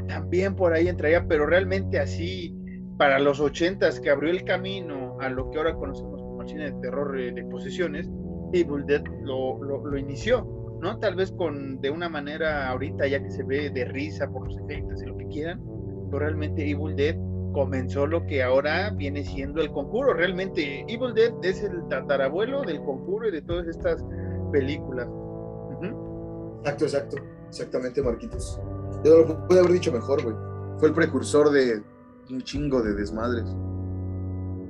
[0.07, 2.55] también por ahí entraría, pero realmente así
[2.97, 6.72] para los ochentas que abrió el camino a lo que ahora conocemos como el cine
[6.72, 8.09] de terror de, posesiones,
[8.53, 10.97] Evil Dead lo, lo, inició, ¿no?
[10.99, 14.57] Tal vez con de una manera ahorita ya que se ve de risa por los
[14.57, 15.61] efectos y lo que quieran,
[16.20, 17.16] realmente Evil Dead
[17.53, 20.13] comenzó lo que ahora viene siendo el conjuro.
[20.13, 24.03] Realmente Evil Dead es el tatarabuelo del conjuro y de todas estas
[24.51, 25.07] películas.
[26.66, 27.18] Exacto, exacto.
[27.47, 28.59] Exactamente, Marquitos.
[29.03, 30.36] Yo lo pude haber dicho mejor, güey.
[30.80, 31.82] Fue el precursor de
[32.32, 33.45] un chingo de desmadres.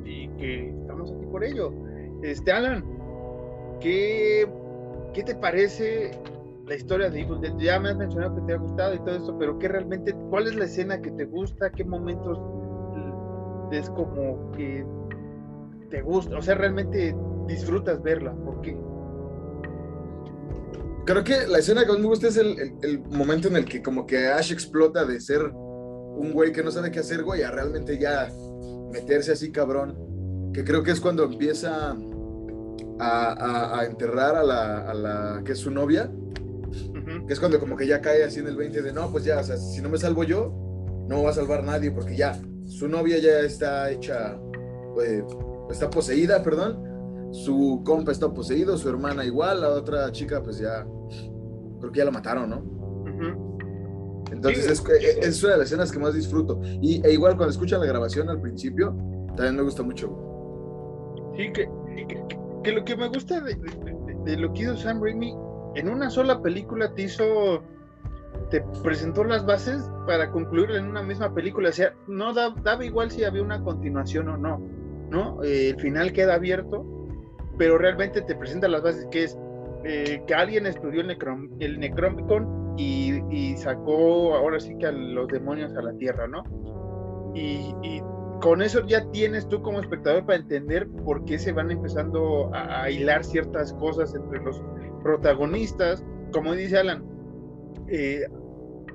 [0.03, 1.71] Y que estamos aquí por ello.
[2.21, 2.83] Este, Alan,
[3.79, 4.45] ¿qué,
[5.13, 6.11] qué te parece
[6.65, 7.55] la historia de Evil Dead?
[7.57, 10.47] Ya me has mencionado que te ha gustado y todo esto, pero ¿qué realmente, cuál
[10.47, 11.71] es la escena que te gusta?
[11.71, 12.39] ¿Qué momentos
[13.71, 14.85] es como que
[15.89, 16.37] te gusta?
[16.37, 17.15] O sea, realmente
[17.47, 18.33] disfrutas verla.
[18.33, 18.77] ¿Por qué?
[21.05, 23.81] creo que la escena que más me gusta es el, el, momento en el que
[23.81, 27.51] como que Ash explota de ser un güey que no sabe qué hacer, güey, a
[27.51, 28.31] realmente ya
[28.91, 31.95] meterse así cabrón, que creo que es cuando empieza
[32.99, 36.09] a, a, enterrar a la, a la, que es su novia,
[37.27, 39.39] que es cuando como que ya cae así en el 20 de, no, pues ya,
[39.39, 40.53] o sea, si no me salvo yo,
[41.07, 44.39] no va a salvar nadie, porque ya, su novia ya está hecha,
[44.93, 45.23] pues,
[45.69, 50.85] está poseída, perdón, su compa está poseído, su hermana igual, la otra chica pues ya,
[51.79, 52.75] creo que ya la mataron, ¿no?
[54.31, 54.83] Entonces es,
[55.21, 56.59] es, una de las escenas que más disfruto.
[56.81, 58.95] Y e igual cuando escuchan la grabación al principio,
[59.35, 60.07] también me gusta mucho.
[61.37, 61.69] Sí, que,
[62.63, 63.55] que, lo que me gusta de,
[64.25, 65.33] de, lo que hizo Sam Raimi,
[65.75, 67.61] en una sola película te hizo,
[68.49, 71.69] te presentó las bases para concluir en una misma película.
[71.69, 74.61] O sea, no daba igual si había una continuación o no,
[75.09, 75.43] ¿no?
[75.43, 76.85] Eh, el final queda abierto,
[77.57, 79.37] pero realmente te presenta las bases que es
[79.83, 85.27] eh, que alguien estudió el, Necrom, el Necronomicon y, sacó ahora sí que a los
[85.27, 86.43] demonios a la tierra, ¿no?
[87.35, 88.01] Y,
[88.41, 92.89] con eso ya tienes tú como espectador para entender por qué se van empezando a,
[92.89, 94.61] hilar ciertas cosas entre los
[95.05, 96.03] protagonistas.
[96.33, 97.05] Como dice Alan,
[97.87, 98.25] eh,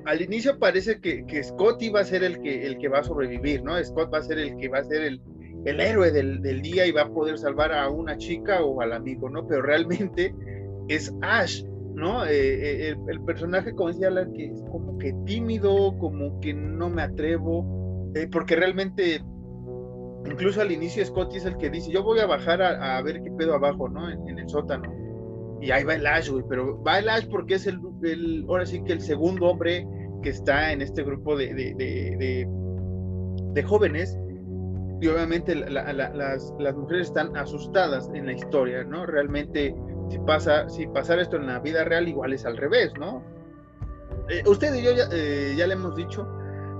[0.04, 3.62] al inicio parece que, Scott iba a ser el que, el que va a sobrevivir,
[3.62, 3.82] ¿no?
[3.82, 5.22] Scott va a ser el que va a ser el,
[5.64, 8.92] el héroe del, del, día y va a poder salvar a una chica o al
[8.92, 9.46] amigo, ¿no?
[9.46, 10.34] Pero realmente
[10.88, 11.62] es Ash
[11.94, 12.24] ¿no?
[12.24, 16.88] Eh, eh, el, personaje, como decía Alan, que es como que tímido, como que no
[16.88, 19.22] me atrevo, porque realmente,
[20.24, 23.30] incluso al inicio Scotty es el que dice, yo voy a bajar a, ver qué
[23.32, 24.10] pedo abajo, ¿no?
[24.10, 24.99] En, el sótano.
[25.60, 28.66] Y ahí va el Ash, güey, pero va el Ash porque es el, el, ahora
[28.66, 29.86] sí que el segundo hombre
[30.22, 32.46] que está en este grupo de, de,
[33.54, 34.18] de, jóvenes.
[35.02, 39.06] Y obviamente las, las mujeres están asustadas en la historia, ¿no?
[39.06, 39.74] Realmente
[40.10, 43.22] si pasa, si pasar esto en la vida real, igual es al revés, ¿no?
[44.28, 46.26] Eh, usted y yo ya, eh, ya, le hemos dicho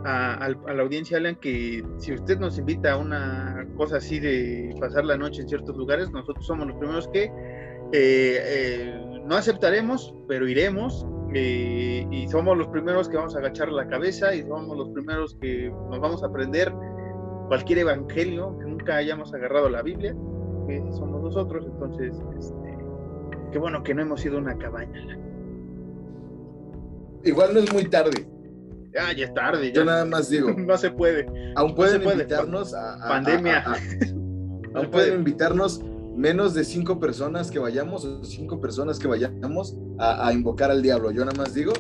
[0.04, 5.04] a, la audiencia, Alan, que si usted nos invita a una cosa así de pasar
[5.04, 7.30] la noche en ciertos lugares, nosotros somos los primeros que
[7.92, 11.06] eh, no aceptaremos, pero iremos.
[11.32, 15.70] y somos los primeros que vamos a agachar la cabeza y somos los primeros que
[15.88, 16.72] nos vamos a aprender
[17.48, 20.14] cualquier evangelio que nunca hayamos agarrado la Biblia,
[20.66, 21.66] que somos nosotros.
[21.66, 22.70] Entonces, este,
[23.52, 25.18] Qué bueno que no hemos ido a una cabaña.
[27.24, 28.26] Igual no es muy tarde.
[28.92, 29.72] Ya, ya es tarde.
[29.72, 30.52] Yo nada más digo.
[30.56, 31.26] no se puede.
[31.56, 33.64] Aún pueden invitarnos a, Pandemia.
[34.74, 35.84] aún pueden invitarnos
[36.16, 41.10] menos de cinco personas que vayamos, o cinco personas que vayamos a, invocar al diablo.
[41.10, 41.72] Yo nada más digo,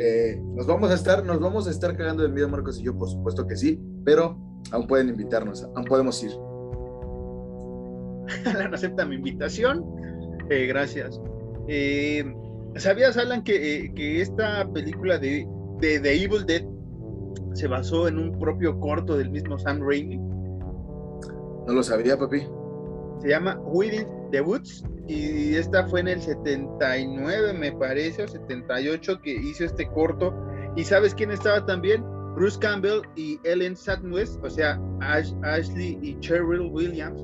[0.00, 2.96] eh, nos vamos a estar, nos vamos a estar cagando el miedo, Marcos y yo,
[2.96, 4.38] por supuesto que sí, pero
[4.70, 6.32] aún pueden invitarnos, aún podemos ir.
[8.46, 9.84] Alan acepta mi invitación.
[10.50, 11.20] Eh, gracias.
[11.68, 12.24] Eh,
[12.76, 15.46] ¿Sabías, Alan, que, que, esta película de,
[15.80, 16.64] de The Evil Dead
[17.54, 20.16] se basó en un propio corto del mismo Sam Raimi?
[20.16, 22.42] No lo sabía, papi.
[23.20, 29.20] Se llama Within the Woods y esta fue en el 79, me parece, o 78
[29.22, 30.34] que hizo este corto.
[30.76, 32.04] ¿Y sabes quién estaba también?
[32.34, 37.22] Bruce Campbell y Ellen Sadness, o sea, Ashley y Cheryl Williams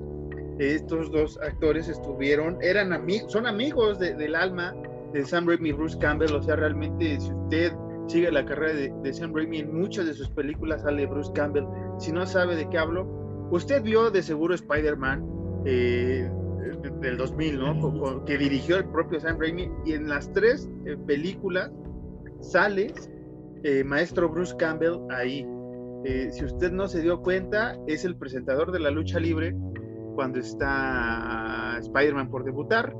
[0.60, 4.74] estos dos actores estuvieron, eran amigos, son amigos del alma
[5.12, 7.72] de Sam Raimi y Bruce Campbell, o sea, realmente si usted
[8.06, 11.64] sigue la carrera de, Sam Raimi, en muchas de sus películas sale Bruce Campbell,
[11.98, 13.06] si no sabe de qué hablo,
[13.50, 16.30] usted vio de seguro Spider-Man eh,
[17.00, 18.24] del 2000, ¿no?
[18.24, 21.70] Que dirigió el propio Sam Raimi, y en las tres eh, películas
[22.40, 22.92] sale
[23.62, 25.46] eh, maestro Bruce Campbell ahí.
[26.30, 29.54] si usted no se dio cuenta, es el presentador de la lucha libre
[30.14, 32.94] cuando está Spider-Man por debutar.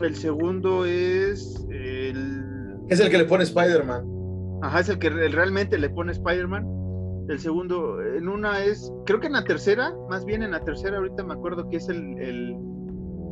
[0.00, 2.76] El segundo es el...
[2.88, 4.60] Es el que le pone Spider-Man.
[4.62, 6.81] Ajá, es el que realmente le pone Spider-Man.
[7.28, 10.98] El segundo, en una es, creo que en la tercera, más bien en la tercera,
[10.98, 12.56] ahorita me acuerdo que es el, el,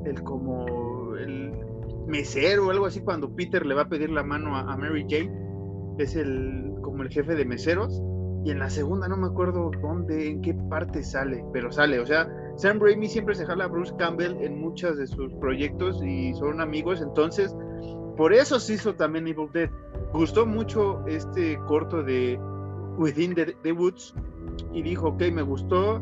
[0.05, 1.53] el como el
[2.07, 5.33] mesero o algo así, cuando Peter le va a pedir la mano a, Mary Jane,
[5.99, 8.03] es el como el jefe de meseros.
[8.43, 12.07] Y en la segunda no me acuerdo dónde, en qué parte sale, pero sale, o
[12.07, 12.27] sea,
[12.57, 16.63] Sam Raimi siempre se jala a Bruce Campbell en muchos de sus proyectos y son
[16.63, 17.55] amigos, entonces
[18.17, 19.71] por eso se hizo también Evil Dead.
[20.13, 22.41] Gustó mucho este corto de
[22.99, 24.15] Within the, Woods
[24.73, 26.01] y dijo, ok, me gustó,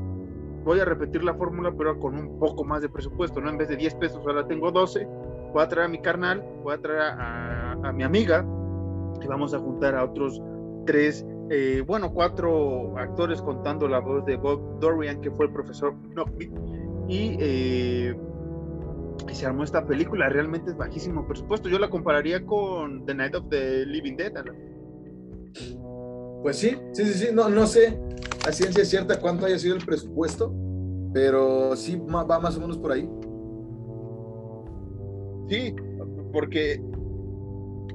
[0.65, 3.51] voy a repetir la fórmula, pero con un poco más de presupuesto, ¿no?
[3.51, 5.07] En vez de 10 pesos, ahora tengo 12,
[5.53, 8.45] voy a traer a mi carnal, voy a traer a, mi amiga
[9.23, 10.41] y vamos a juntar a otros
[10.85, 15.95] tres eh, bueno, cuatro actores contando la voz de Bob Dorian, que fue el profesor
[16.15, 16.51] Knockby,
[17.09, 18.15] y, eh,
[19.27, 20.29] que se armó esta película.
[20.29, 21.69] Realmente es bajísimo presupuesto.
[21.69, 24.33] Yo la compararía con The Night of the Living Dead.
[26.43, 27.29] Pues sí, sí, sí, sí.
[27.33, 27.99] No, no sé
[28.47, 30.55] a ciencia cierta cuánto haya sido el presupuesto,
[31.13, 33.09] pero sí va más o menos por ahí.
[35.49, 35.75] Sí,
[36.33, 36.83] porque,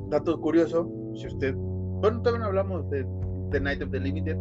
[0.09, 3.05] dato curioso, si usted, bueno, también hablamos de
[3.51, 4.37] The Night of the Living Dead,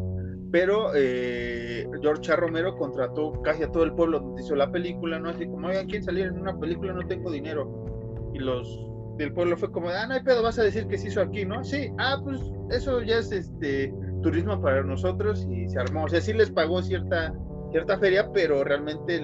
[0.51, 5.31] pero eh, George Romero contrató casi a todo el pueblo donde hizo la película, ¿no?
[5.31, 6.93] Así como, oigan, ¿quién salir en una película?
[6.93, 8.31] No tengo dinero.
[8.35, 11.09] Y los del pueblo fue como, ah, no hay pedo, vas a decir que se
[11.09, 11.63] hizo aquí, ¿no?
[11.65, 12.41] Sí, ah, pues
[12.71, 13.93] eso ya es este
[14.23, 16.05] turismo para nosotros y se armó.
[16.05, 17.35] O sea, sí les pagó cierta,
[17.71, 19.21] cierta feria, pero realmente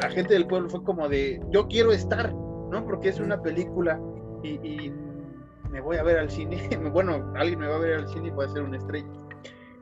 [0.00, 2.84] la gente del pueblo fue como de, yo quiero estar, ¿no?
[2.84, 4.00] Porque es una película
[4.42, 4.92] y,
[5.70, 6.56] me voy a ver al cine.
[6.92, 9.08] bueno, alguien me va a ver al cine y voy a ser una estrella.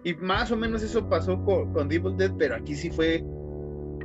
[0.02, 3.22] Y más o menos eso pasó con, con Devil Dead, pero aquí sí fue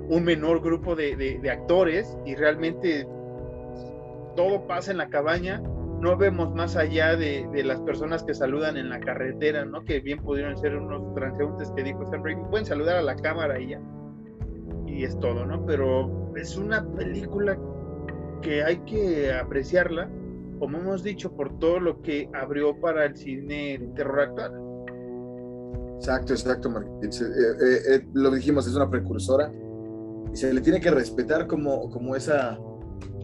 [0.10, 3.08] un menor grupo de, de actores y realmente
[4.36, 5.62] todo pasa en la cabaña
[6.02, 9.86] no vemos más allá de, las personas que saludan en la carretera, ¿no?
[9.86, 13.60] Que bien pudieron ser unos transeúntes que dijo Sam Raimi, pueden saludar a la cámara
[13.60, 13.82] y ya.
[14.88, 15.64] Y es todo, ¿no?
[15.66, 17.58] Pero es una película
[18.42, 20.10] que hay que apreciarla,
[20.58, 24.54] como hemos dicho, por todo lo que abrió para el cine terror actual.
[25.98, 26.96] Exacto, exacto, Marquín.
[27.04, 29.52] Eh, eh, eh, lo dijimos, es una precursora
[30.34, 32.60] y se le tiene que respetar como, como esa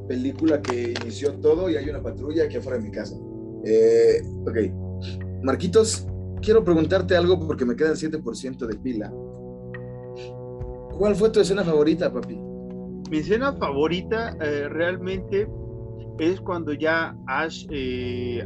[0.07, 3.15] película que inició todo y hay una patrulla aquí afuera de mi casa.
[3.63, 5.43] Eh, ok.
[5.43, 6.07] Marquitos,
[6.41, 9.11] quiero preguntarte algo porque me queda el 7% de pila.
[10.97, 12.35] ¿Cuál fue tu escena favorita, papi?
[13.11, 15.47] Mi escena favorita eh, realmente
[16.19, 18.43] es cuando ya Ash eh,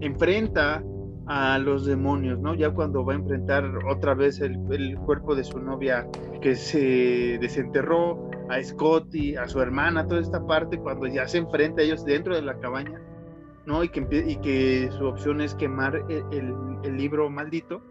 [0.00, 0.82] enfrenta
[1.26, 2.54] a los demonios, ¿no?
[2.54, 6.06] Ya cuando va a enfrentar otra vez el, el, cuerpo de su novia
[6.40, 11.82] que se desenterró, a Scotty, a su hermana, toda esta parte, cuando ya se enfrenta
[11.82, 13.00] a ellos dentro de la cabaña,
[13.66, 13.82] ¿no?
[13.82, 17.82] Y que, y que su opción es quemar el, el, libro maldito.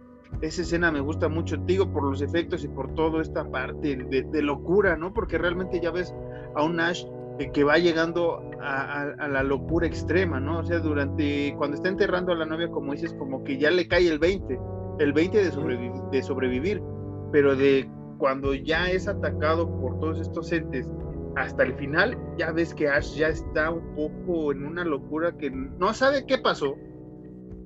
[0.41, 4.41] Esa escena me gusta mucho, digo, por los efectos y por toda esta parte de,
[4.41, 5.13] locura, ¿no?
[5.13, 6.13] Porque realmente ya ves
[6.55, 7.05] a un Ash
[7.53, 10.59] que va llegando a, a, la locura extrema, ¿no?
[10.59, 13.87] O sea, durante, cuando está enterrando a la novia, como dices, como que ya le
[13.87, 14.59] cae el 20,
[14.99, 16.81] el 20 de, de sobrevivir,
[17.31, 17.89] pero de
[18.23, 20.89] cuando ya es atacado por todos estos entes
[21.35, 25.51] hasta el final, ya ves que Ash ya está un poco en una locura que
[25.51, 26.77] no sabe qué pasó,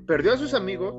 [0.08, 0.96] perdió a sus amigos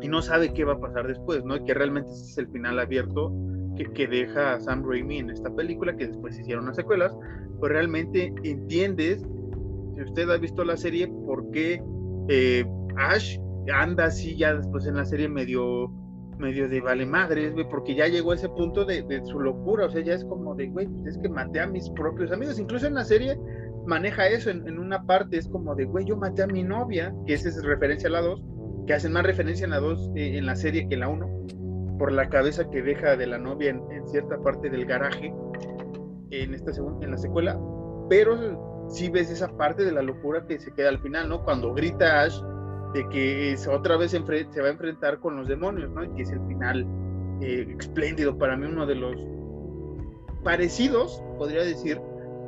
[0.00, 1.62] y no sabe qué va a pasar después, ¿no?
[1.62, 3.34] Que realmente ese es el final abierto
[3.76, 7.14] que, que deja a Sam Raimi en esta película, que después hicieron las secuelas,
[7.60, 9.26] pues realmente entiendes,
[9.94, 11.82] si usted ha visto la serie, por qué
[12.28, 12.64] eh,
[12.96, 13.36] Ash
[13.70, 15.92] anda así ya después en la serie medio
[16.38, 19.90] medio de vale madres, güey, porque ya llegó a ese punto de, su locura, o
[19.90, 22.86] sea, ya es como de, güey, pues es que maté a mis propios amigos, incluso
[22.86, 23.38] en la serie
[23.86, 27.34] maneja eso en, una parte, es como de, güey, yo maté a mi novia, que
[27.34, 28.44] esa es referencia a la 2,
[28.86, 31.96] que hacen más referencia en la 2 eh, en la serie que en la 1,
[31.98, 35.34] por la cabeza que deja de la novia en, cierta parte del garaje,
[36.30, 37.58] en esta en la secuela,
[38.08, 41.44] pero sí ves esa parte de la locura que se queda al final, ¿no?
[41.44, 42.40] Cuando grita Ash,
[42.94, 46.04] de que otra vez se, va a enfrentar con los demonios, ¿no?
[46.04, 46.86] Y que es el final
[47.42, 49.16] eh, espléndido para mí, uno de los
[50.44, 52.00] parecidos, podría decir,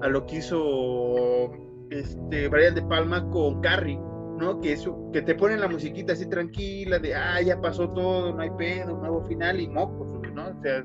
[0.02, 1.50] a lo que hizo
[1.90, 3.98] este Brian De Palma con Carrie,
[4.38, 4.60] ¿no?
[4.60, 8.40] Que eso, que te ponen la musiquita así tranquila, de ah, ya pasó todo, no
[8.40, 10.48] hay pedo, nuevo final y mocos, ¿no?
[10.48, 10.84] O sea,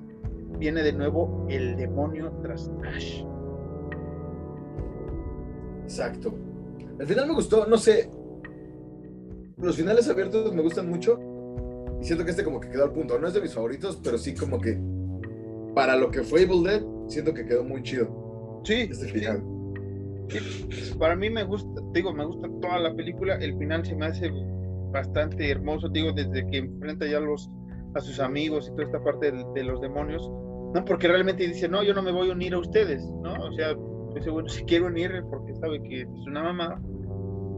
[0.58, 3.24] viene de nuevo el demonio tras Ash.
[5.84, 6.34] Exacto.
[7.00, 8.10] Al final me gustó, no sé,
[9.62, 11.20] los finales abiertos me gustan mucho
[12.02, 13.20] y siento que este como que quedó al punto.
[13.20, 14.80] No es de mis favoritos, pero sí como que
[15.76, 18.62] para lo que fue Evil Dead, siento que quedó muy chido.
[18.64, 18.88] Sí.
[18.90, 19.44] Este final.
[20.98, 23.36] Para mí me gusta, digo, me gusta toda la película.
[23.36, 24.32] El final se me hace
[24.92, 27.50] bastante hermoso, digo, desde que enfrenta ya a los
[27.94, 30.26] a sus amigos y toda esta parte de, los demonios,
[30.74, 30.86] ¿no?
[30.86, 33.34] Porque realmente dice, no, yo no me voy a unir a ustedes, ¿no?
[33.34, 33.76] O sea,
[34.16, 36.82] ese bueno, si quiero unir porque sabe que es una mamá,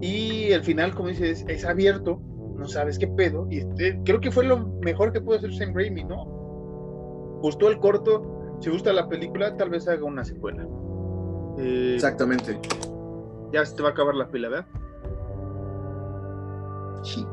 [0.04, 2.20] y el final, como dices, es abierto,
[2.58, 3.48] no sabes qué pedo.
[3.50, 6.26] Y este, creo que fue lo mejor que pudo hacer Sam Raimi, ¿no?
[7.42, 10.68] Gustó el corto, si gusta la película, tal vez haga una secuela.
[11.58, 12.60] Eh, Exactamente.
[13.54, 14.68] Ya se te va a acabar la pila, ¿verdad?
[17.04, 17.26] Sí.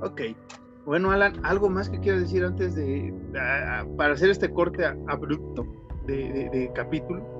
[0.00, 0.22] Ok.
[0.86, 3.12] Bueno, Alan, ¿algo más que quiero decir antes de.
[3.98, 5.66] para hacer este corte abrupto
[6.06, 7.33] de capítulo?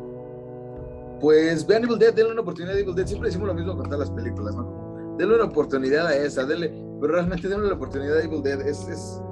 [1.24, 3.06] Pues vean Evil Dead, denle una oportunidad a Evil Dead.
[3.06, 5.16] Siempre decimos lo mismo con todas las películas, ¿no?
[5.16, 6.68] Denle una oportunidad a esa, denle,
[7.00, 8.60] pero realmente denle la oportunidad a Evil Dead.
[8.60, 9.22] Es,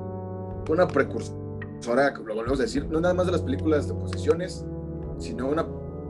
[0.70, 4.64] una precursora, lo volvemos a decir, no nada más de las películas de posesiones,
[5.18, 5.66] sino una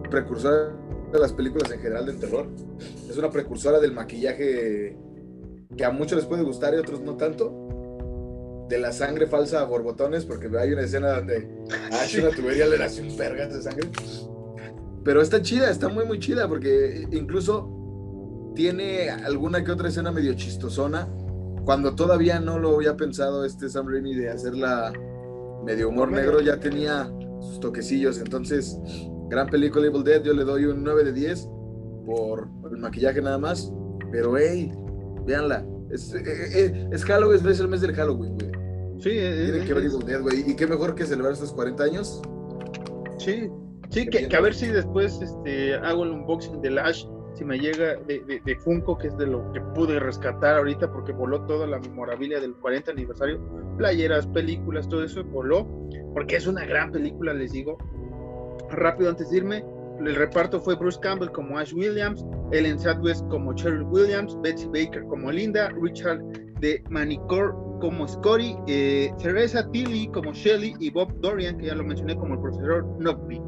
[0.09, 0.73] precursora
[1.13, 2.47] de las películas en general de terror.
[3.11, 4.97] Es una precursora del maquillaje
[5.77, 8.67] que a muchos les puede gustar y a otros no tanto.
[8.69, 11.39] De la sangre falsa a borbotones, porque hay una escena donde
[11.91, 13.89] a una tubería le nace un vergas de sangre.
[15.05, 20.35] Pero está chida, está muy, muy chida, porque incluso tiene alguna que otra escena medio
[20.35, 21.09] chistosona.
[21.65, 24.93] Cuando todavía no lo había pensado este Sam Raimi de hacerla
[25.65, 28.19] medio humor negro, ya tenía sus toquecillos.
[28.19, 28.79] Entonces,
[29.29, 31.49] gran película Evil Dead, yo le doy un 9 de 10
[32.07, 33.73] por el maquillaje nada más.
[34.11, 34.73] Pero, hey,
[35.25, 35.65] véanla.
[35.91, 38.51] Es, eh, eh, eh, es, Halloween, es el mes del Halloween, güey.
[38.99, 40.51] Sí, Tiene que ver Evil Dead, güey.
[40.51, 42.23] Y qué mejor que celebrar estos 40 años.
[43.19, 43.51] Sí,
[43.93, 47.97] sí, que, a ver si después este, hago el unboxing de Lash si me llega
[48.07, 51.79] de, de, Funko, que es de lo que pude rescatar ahorita porque voló toda la
[51.79, 53.41] memorabilia del 40 aniversario,
[53.79, 55.67] playeras, películas, todo eso voló,
[56.13, 57.79] porque es una gran película, les digo.
[58.71, 59.65] Rápido antes de irme,
[60.01, 65.05] el reparto fue Bruce Campbell como Ash Williams, Ellen Sadwest como Cheryl Williams, Betsy Baker
[65.05, 66.23] como Linda, Richard
[66.61, 71.85] de Manicor como Scotty, eh, Teresa Tilly como Shelly y Bob Dorian, que ya lo
[71.85, 73.41] mencioné como el profesor Nobby.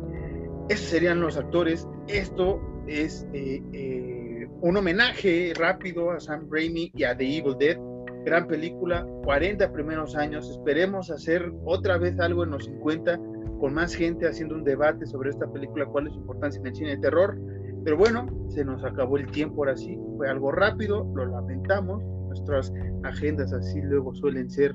[0.68, 1.86] Esos serían los actores.
[2.08, 7.78] Esto es eh, eh, un homenaje rápido a Sam Raimi y a The Evil Dead.
[8.24, 10.48] Gran película, 40 primeros años.
[10.48, 13.20] Esperemos hacer otra vez algo en los 50
[13.60, 16.74] con más gente haciendo un debate sobre esta película, cuál es su importancia en el
[16.74, 17.38] cine de terror.
[17.84, 19.98] Pero bueno, se nos acabó el tiempo ahora sí.
[20.16, 22.02] Fue algo rápido, lo lamentamos.
[22.28, 24.74] Nuestras agendas así luego suelen ser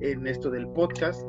[0.00, 1.22] en esto del podcast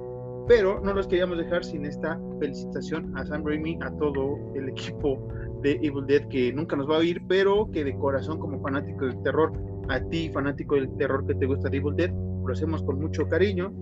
[0.47, 5.27] pero no los queríamos dejar sin esta felicitación a Sam Raimi, a todo el equipo
[5.61, 9.05] de Evil Dead que nunca nos va a oír, pero que de corazón como fanático
[9.05, 9.51] del terror,
[9.89, 13.27] a ti fanático del terror que te gusta de Evil Dead, lo hacemos con mucho
[13.27, 13.73] cariño.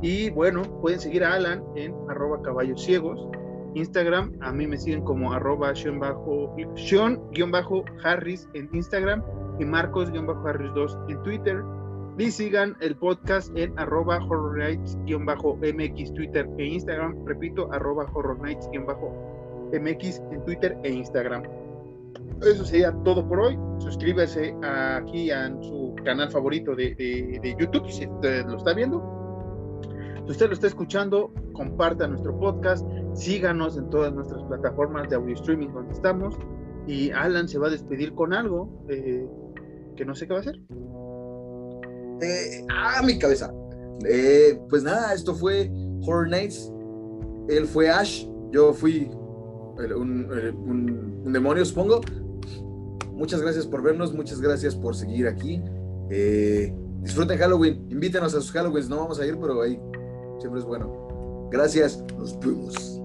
[0.00, 3.28] Y bueno, pueden seguir a Alan en arroba caballos ciegos.
[3.74, 6.08] Instagram, a mí me siguen como arroba Sean-Harris
[8.54, 9.22] en Instagram
[9.58, 11.62] y Marcos-Harris 2 en Twitter.
[12.18, 17.24] Y sigan el podcast en arroba horror nights-mx Twitter e Instagram.
[17.24, 21.44] Repito, arroba horror nights-mx en Twitter e Instagram.
[22.42, 23.56] Eso sería todo por hoy.
[23.78, 29.00] Suscríbase aquí a su canal favorito de, de, YouTube si usted lo está viendo.
[30.26, 35.34] Si usted lo está escuchando, comparta nuestro podcast, síganos en todas nuestras plataformas de audio
[35.34, 36.36] streaming donde estamos.
[36.84, 39.24] Y Alan se va a despedir con algo eh,
[39.94, 40.58] que no sé qué va a hacer.
[42.20, 43.52] Eh, ah, mi cabeza.
[44.04, 45.70] Eh, pues nada, esto fue
[46.02, 46.72] Horror Nights.
[47.48, 49.10] Él fue Ash, yo fui
[49.96, 52.00] un, demonio, supongo.
[53.12, 55.62] Muchas gracias por vernos, muchas gracias por seguir aquí.
[56.10, 59.80] Eh, disfruten Halloween, invítenos a sus Halloweens, no vamos a ir, pero ahí
[60.38, 61.48] siempre es bueno.
[61.50, 62.97] Gracias, nos vemos.